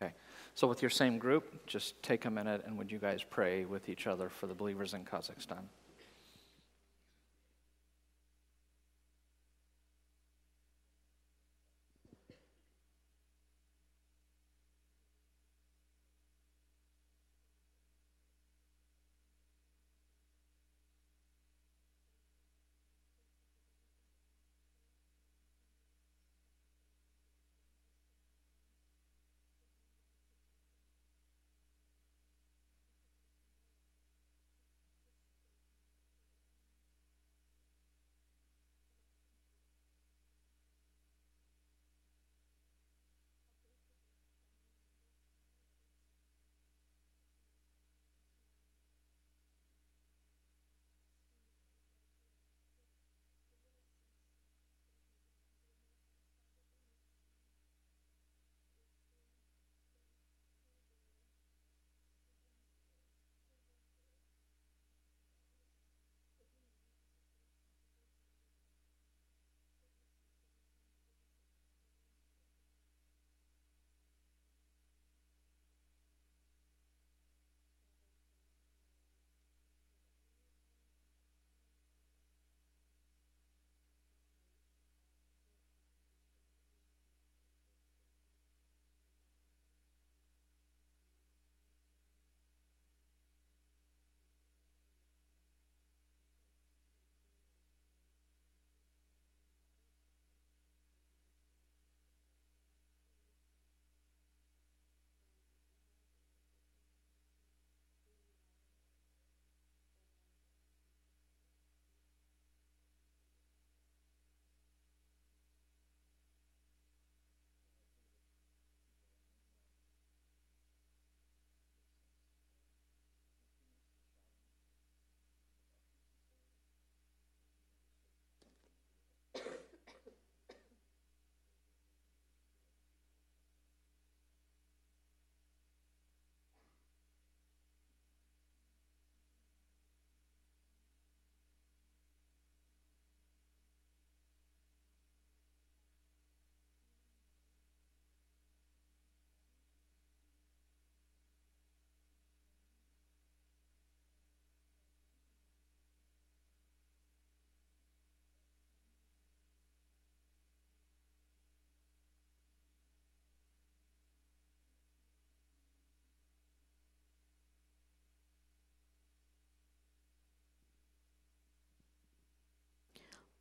[0.00, 0.12] Okay.
[0.54, 3.88] So, with your same group, just take a minute and would you guys pray with
[3.88, 5.64] each other for the believers in Kazakhstan?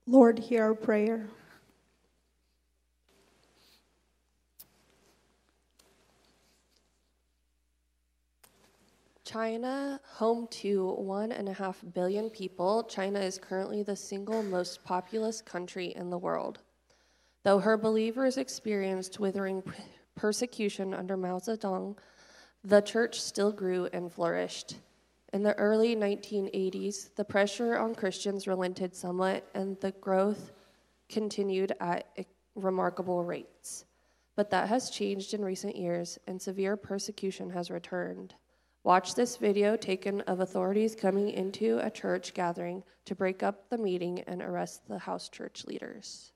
[0.09, 1.27] Lord, hear our prayer.
[9.25, 14.81] China, home to one and a half billion people, China is currently the single most
[14.85, 16.59] populous country in the world.
[17.43, 19.61] Though her believers experienced withering
[20.15, 21.97] persecution under Mao Zedong,
[22.63, 24.77] the church still grew and flourished.
[25.37, 30.51] In the early 1980s, the pressure on Christians relented somewhat, and the growth
[31.09, 32.07] continued at
[32.55, 33.85] remarkable rates.
[34.35, 38.33] But that has changed in recent years, and severe persecution has returned.
[38.83, 43.77] Watch this video taken of authorities coming into a church gathering to break up the
[43.77, 46.31] meeting and arrest the house church leaders.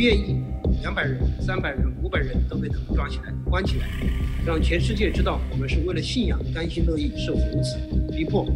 [0.00, 0.42] 愿意
[0.80, 3.86] 两百人、三百人、五百人都被他们抓起来、关起来，
[4.46, 7.76] 让全世界知道我们是为了信仰甘心乐意受如此
[8.10, 8.46] 逼迫。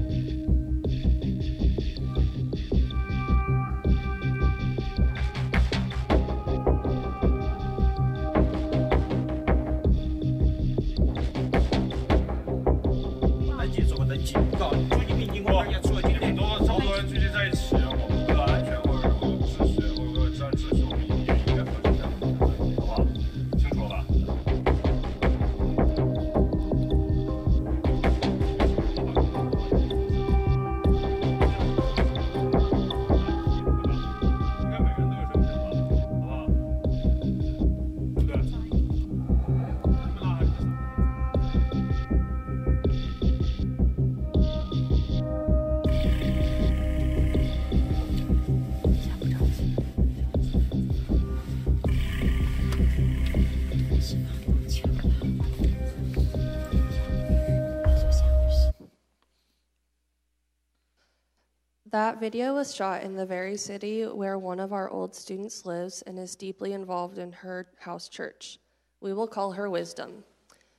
[62.24, 66.18] Video was shot in the very city where one of our old students lives and
[66.18, 68.58] is deeply involved in her house church.
[69.02, 70.24] We will call her Wisdom.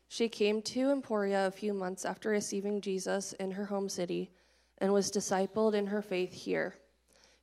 [0.08, 4.32] She came to Emporia a few months after receiving Jesus in her home city
[4.80, 6.78] and was discipled in her faith here.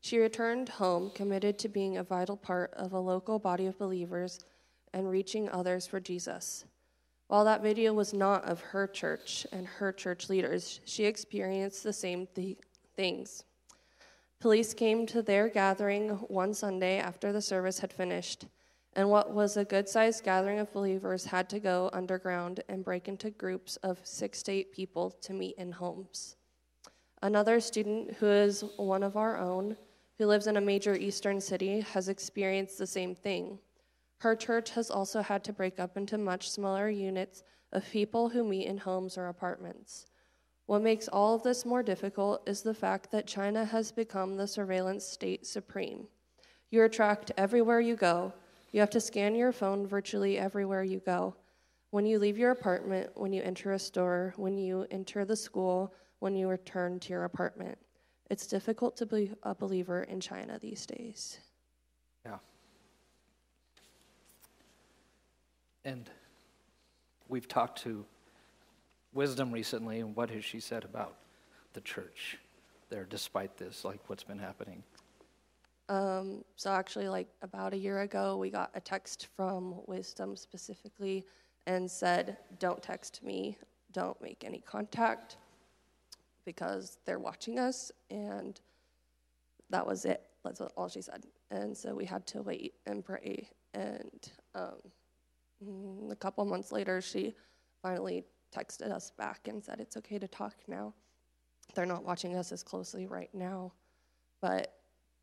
[0.00, 4.40] She returned home committed to being a vital part of a local body of believers
[4.92, 6.64] and reaching others for Jesus.
[7.28, 11.92] While that video was not of her church and her church leaders, she experienced the
[11.92, 12.59] same th-
[12.96, 13.44] things.
[14.43, 18.47] Police came to their gathering one Sunday after the service had finished,
[18.95, 23.07] and what was a good sized gathering of believers had to go underground and break
[23.07, 26.34] into groups of six to eight people to meet in homes.
[27.22, 29.76] Another student who is one of our own,
[30.18, 33.61] who lives in a major eastern city, has experienced the same thing.
[34.18, 38.43] Her church has also had to break up into much smaller units of people who
[38.43, 40.07] meet in homes or apartments.
[40.66, 44.46] What makes all of this more difficult is the fact that China has become the
[44.46, 46.06] surveillance state supreme.
[46.70, 48.32] You are tracked everywhere you go.
[48.70, 51.34] You have to scan your phone virtually everywhere you go.
[51.90, 55.92] When you leave your apartment, when you enter a store, when you enter the school,
[56.20, 57.76] when you return to your apartment.
[58.30, 61.38] It's difficult to be a believer in China these days.
[62.24, 62.38] Yeah.
[65.84, 66.08] And
[67.28, 68.06] we've talked to
[69.14, 71.16] Wisdom recently, and what has she said about
[71.74, 72.38] the church
[72.88, 74.82] there, despite this, like what's been happening?
[75.88, 81.26] Um, so actually, like about a year ago, we got a text from Wisdom specifically
[81.66, 83.58] and said, "Don't text me.
[83.92, 85.36] Don't make any contact
[86.44, 88.60] because they're watching us." And
[89.70, 90.22] that was it.
[90.44, 91.26] That's all she said.
[91.50, 93.48] And so we had to wait and pray.
[93.74, 97.34] And um, a couple months later, she
[97.82, 100.94] finally texted us back and said, It's okay to talk now.
[101.74, 103.72] They're not watching us as closely right now.
[104.40, 104.74] But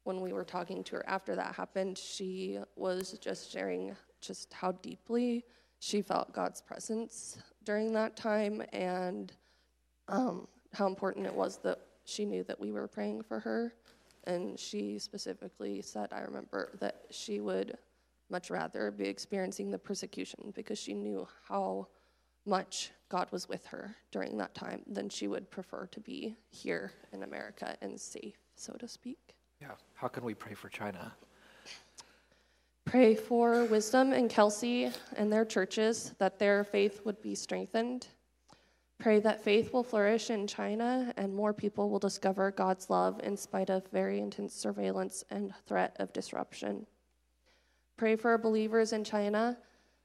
[0.03, 4.71] when we were talking to her after that happened, she was just sharing just how
[4.71, 5.45] deeply
[5.79, 9.31] she felt God's presence during that time and
[10.07, 13.73] um, how important it was that she knew that we were praying for her.
[14.25, 17.77] And she specifically said, I remember, that she would
[18.29, 21.87] much rather be experiencing the persecution because she knew how
[22.45, 26.93] much God was with her during that time than she would prefer to be here
[27.11, 29.35] in America and safe, so to speak.
[29.61, 29.71] Yeah.
[29.95, 31.11] How can we pray for China?
[32.85, 38.07] Pray for wisdom and Kelsey and their churches that their faith would be strengthened.
[38.99, 43.37] Pray that faith will flourish in China and more people will discover God's love in
[43.37, 46.85] spite of very intense surveillance and threat of disruption.
[47.95, 49.57] Pray for believers in China.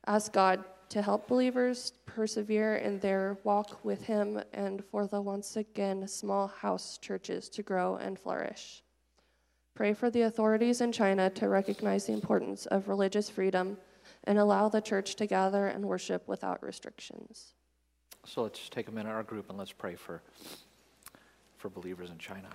[0.07, 0.64] Ask God
[0.95, 6.47] to help believers persevere in their walk with Him and for the once again small
[6.47, 8.84] house churches to grow and flourish.
[9.74, 13.76] Pray for the authorities in China to recognize the importance of religious freedom
[14.22, 17.55] and allow the church to gather and worship without restrictions.
[18.24, 20.22] So let's take a minute, our group, and let's pray for,
[21.57, 22.51] for believers in China.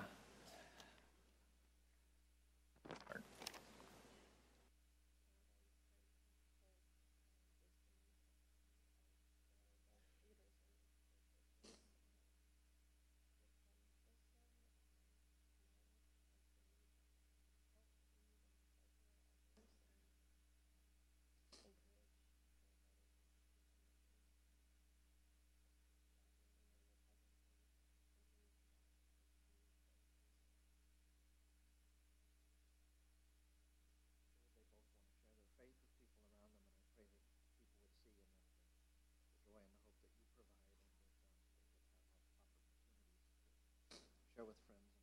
[44.39, 44.99] Share with friends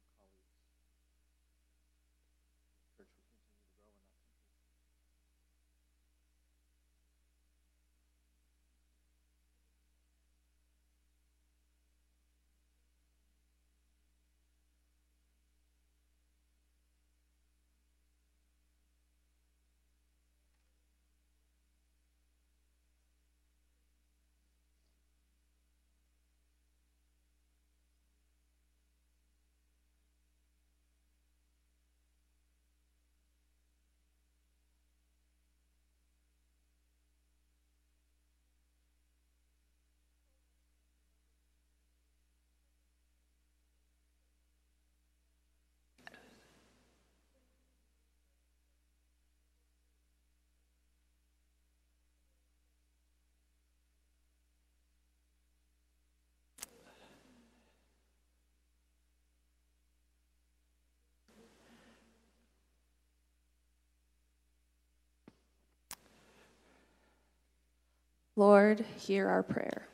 [68.39, 69.87] Lord, hear our prayer.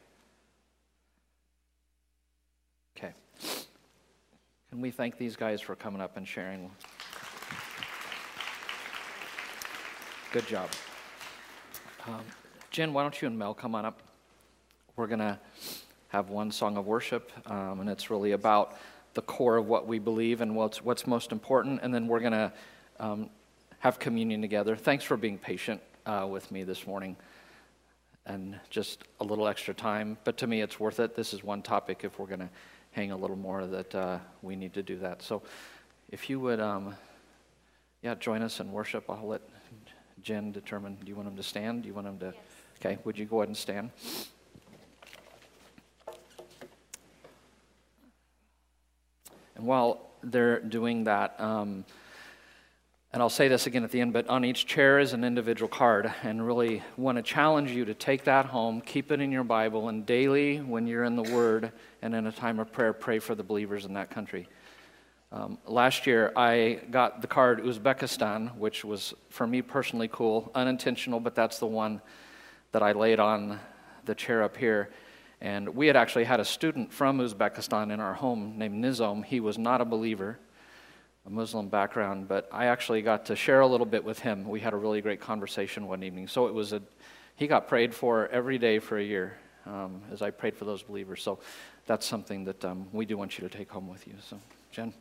[2.96, 3.12] Okay.
[4.68, 6.68] Can we thank these guys for coming up and sharing?
[10.32, 10.70] Good job.
[12.08, 12.22] Um,
[12.72, 14.02] Jen, why don't you and Mel come on up?
[14.96, 15.38] We're going to
[16.08, 18.76] have one song of worship, um, and it's really about
[19.14, 22.32] the core of what we believe and what's, what's most important, and then we're going
[22.32, 22.52] to
[22.98, 23.30] um,
[23.78, 24.74] have communion together.
[24.74, 27.16] Thanks for being patient uh, with me this morning
[28.26, 30.16] and just a little extra time.
[30.24, 31.16] But to me, it's worth it.
[31.16, 32.48] This is one topic if we're going to
[32.92, 35.22] hang a little more that uh, we need to do that.
[35.22, 35.42] So
[36.10, 36.94] if you would, um,
[38.02, 39.04] yeah, join us in worship.
[39.08, 39.42] I'll let
[40.22, 40.96] Jen determine.
[41.02, 41.82] Do you want them to stand?
[41.82, 42.26] Do you want them to?
[42.26, 42.34] Yes.
[42.78, 42.98] Okay.
[43.04, 43.90] Would you go ahead and stand?
[49.56, 51.40] And while they're doing that.
[51.40, 51.84] Um,
[53.12, 55.68] and I'll say this again at the end, but on each chair is an individual
[55.68, 59.44] card, and really want to challenge you to take that home, keep it in your
[59.44, 63.18] Bible, and daily, when you're in the Word and in a time of prayer, pray
[63.18, 64.48] for the believers in that country.
[65.30, 71.20] Um, last year, I got the card Uzbekistan, which was for me personally cool, unintentional,
[71.20, 72.00] but that's the one
[72.72, 73.60] that I laid on
[74.06, 74.88] the chair up here.
[75.42, 79.22] And we had actually had a student from Uzbekistan in our home named Nizom.
[79.22, 80.38] He was not a believer
[81.26, 84.48] a Muslim background, but I actually got to share a little bit with him.
[84.48, 86.26] We had a really great conversation one evening.
[86.26, 86.82] So it was a,
[87.36, 90.82] he got prayed for every day for a year um, as I prayed for those
[90.82, 91.22] believers.
[91.22, 91.38] So
[91.86, 94.14] that's something that um, we do want you to take home with you.
[94.28, 94.38] So,
[94.72, 94.92] Jen.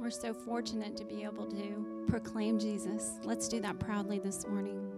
[0.00, 3.18] We're so fortunate to be able to proclaim Jesus.
[3.24, 4.97] Let's do that proudly this morning.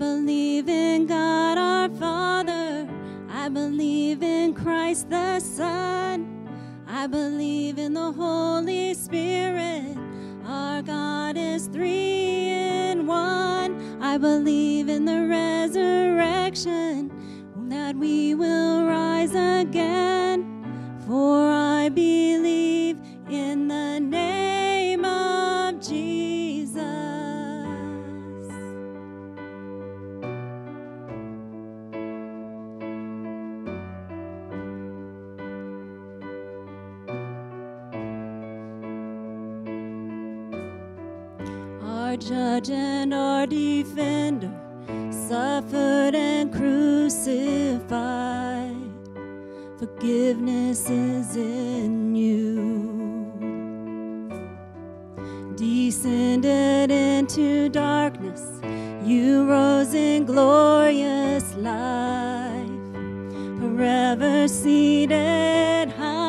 [0.00, 2.88] believe in God our Father.
[3.28, 6.48] I believe in Christ the Son.
[6.88, 9.94] I believe in the Holy Spirit.
[10.46, 14.00] Our God is three in one.
[14.00, 15.19] I believe in the
[59.04, 62.68] you rose in glorious life,
[63.60, 66.20] forever seated high.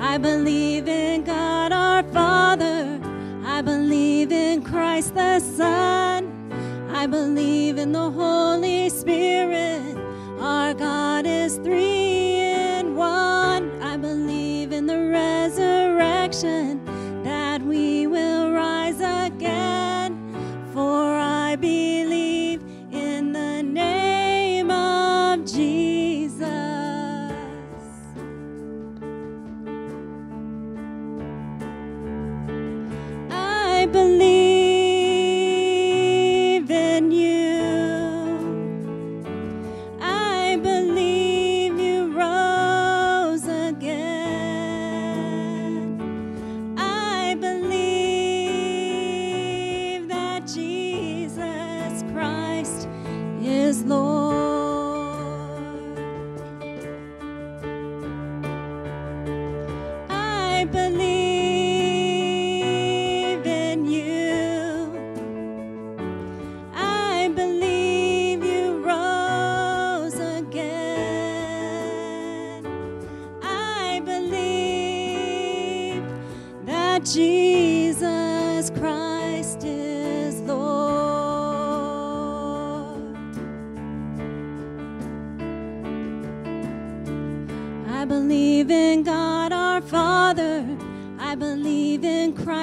[0.00, 3.00] I believe in God our Father,
[3.44, 6.28] I believe in Christ the Son,
[6.92, 9.43] I believe in the Holy Spirit.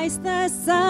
[0.02, 0.81] Christ the Son.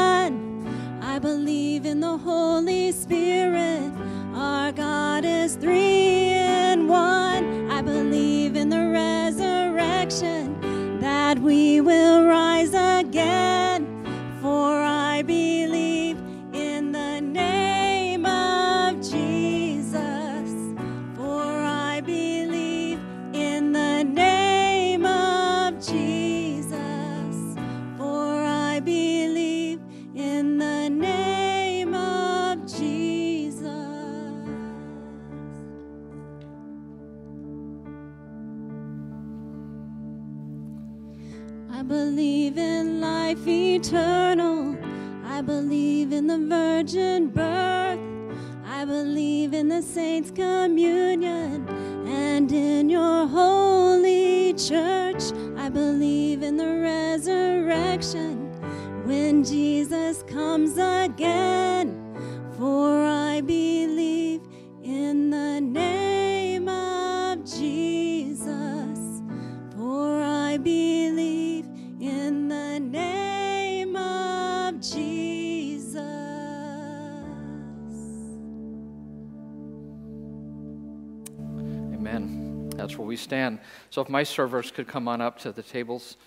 [83.22, 83.60] stand.
[83.90, 86.18] So if my servers could come on up to the tables.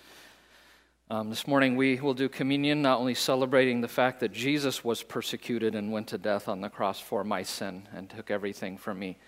[1.11, 5.03] Um, this morning we will do communion, not only celebrating the fact that Jesus was
[5.03, 8.99] persecuted and went to death on the cross for my sin and took everything from
[8.99, 9.19] me,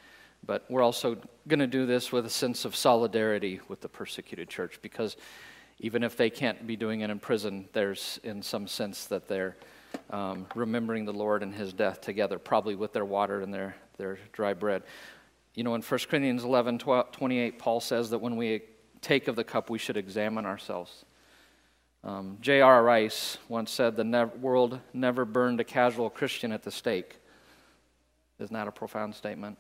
[0.46, 4.48] but we're also going to do this with a sense of solidarity with the persecuted
[4.48, 5.16] church because
[5.78, 9.56] even if they can't be doing it in prison, there's in some sense that they're
[10.10, 14.18] um, remembering the Lord and his death together, probably with their water and their, their
[14.32, 14.82] dry bread.
[15.56, 18.62] You know, in 1 Corinthians 11 12, 28, Paul says that when we
[19.00, 21.04] take of the cup, we should examine ourselves.
[22.04, 22.84] Um, J.R.
[22.84, 27.16] Rice once said, The ne- world never burned a casual Christian at the stake.
[28.38, 29.56] Isn't that a profound statement?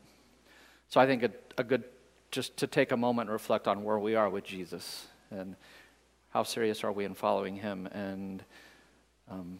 [0.88, 1.84] So I think a, a good,
[2.30, 5.56] just to take a moment and reflect on where we are with Jesus and
[6.28, 8.44] how serious are we in following him and
[9.30, 9.58] um,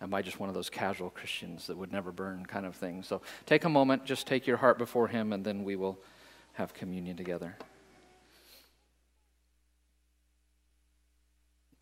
[0.00, 3.02] am I just one of those casual Christians that would never burn kind of thing?
[3.02, 5.98] So take a moment, just take your heart before him, and then we will
[6.54, 7.56] have communion together.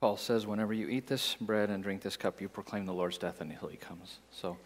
[0.00, 3.18] Paul says, whenever you eat this bread and drink this cup, you proclaim the Lord's
[3.18, 4.18] death until he comes.
[4.32, 4.56] So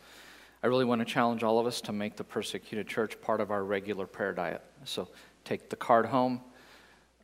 [0.63, 3.51] I really want to challenge all of us to make the persecuted church part of
[3.51, 4.63] our regular prayer diet.
[4.85, 5.09] So
[5.45, 6.41] take the card home,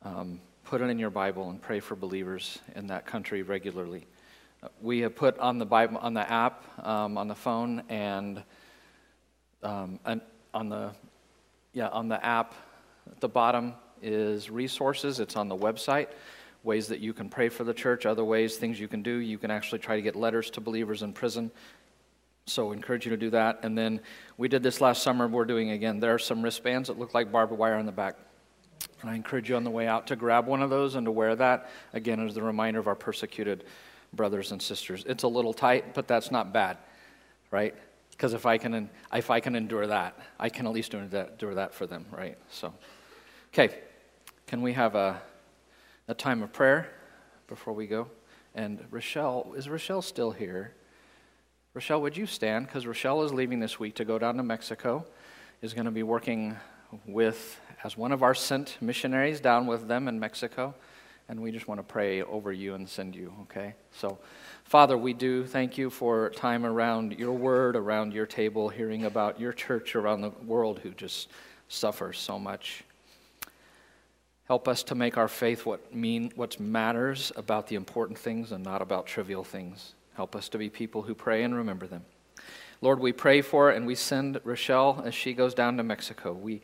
[0.03, 4.05] um, put it in your Bible, and pray for believers in that country regularly.
[4.81, 8.43] We have put on the Bible on the app um, on the phone and,
[9.61, 10.21] um, and
[10.53, 10.91] on the
[11.73, 12.53] yeah on the app
[13.11, 15.19] at the bottom is resources.
[15.19, 16.07] It's on the website
[16.63, 19.17] ways that you can pray for the church, other ways, things you can do.
[19.17, 21.51] You can actually try to get letters to believers in prison.
[22.45, 23.59] So, I encourage you to do that.
[23.63, 24.01] And then
[24.37, 25.99] we did this last summer, we're doing again.
[25.99, 28.15] There are some wristbands that look like barbed wire on the back.
[29.01, 31.11] And I encourage you on the way out to grab one of those and to
[31.11, 33.63] wear that, again, as a reminder of our persecuted
[34.13, 35.03] brothers and sisters.
[35.07, 36.77] It's a little tight, but that's not bad,
[37.51, 37.75] right?
[38.11, 41.73] Because if I can, if I can endure that, I can at least endure that
[41.73, 42.37] for them, right?
[42.51, 42.73] So,
[43.51, 43.79] okay,
[44.45, 45.21] can we have a
[46.07, 46.89] a time of prayer
[47.47, 48.07] before we go.
[48.55, 50.73] And Rochelle, is Rochelle still here?
[51.73, 52.67] Rochelle, would you stand?
[52.67, 55.05] Because Rochelle is leaving this week to go down to Mexico,
[55.61, 56.57] is going to be working
[57.05, 60.75] with, as one of our sent missionaries down with them in Mexico.
[61.29, 63.75] And we just want to pray over you and send you, okay?
[63.91, 64.19] So,
[64.65, 69.39] Father, we do thank you for time around your word, around your table, hearing about
[69.39, 71.29] your church around the world who just
[71.69, 72.83] suffers so much.
[74.45, 78.63] Help us to make our faith what mean what matters about the important things and
[78.63, 79.93] not about trivial things.
[80.15, 82.03] Help us to be people who pray and remember them.
[82.81, 86.33] Lord, we pray for and we send Rochelle as she goes down to Mexico.
[86.33, 86.61] We,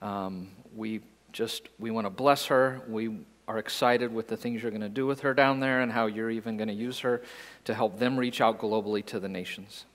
[0.00, 1.00] um, we
[1.32, 2.80] just we want to bless her.
[2.88, 3.18] We
[3.48, 6.06] are excited with the things you're going to do with her down there and how
[6.06, 7.22] you're even going to use her
[7.64, 9.86] to help them reach out globally to the nations.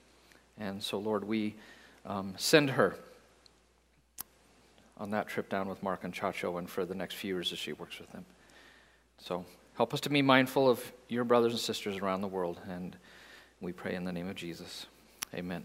[0.59, 1.53] And so, Lord, we
[2.05, 2.95] um, send her
[4.97, 7.59] on that trip down with Mark and Chacho and for the next few years as
[7.59, 8.25] she works with them.
[9.19, 9.45] So
[9.75, 12.95] help us to be mindful of your brothers and sisters around the world, and
[13.61, 14.87] we pray in the name of Jesus.
[15.33, 15.63] Amen.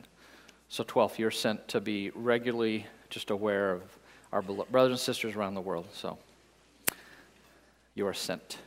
[0.69, 3.83] So, 12th, you're sent to be regularly just aware of
[4.33, 5.87] our brothers and sisters around the world.
[5.95, 6.19] So,
[7.99, 8.59] you are sent.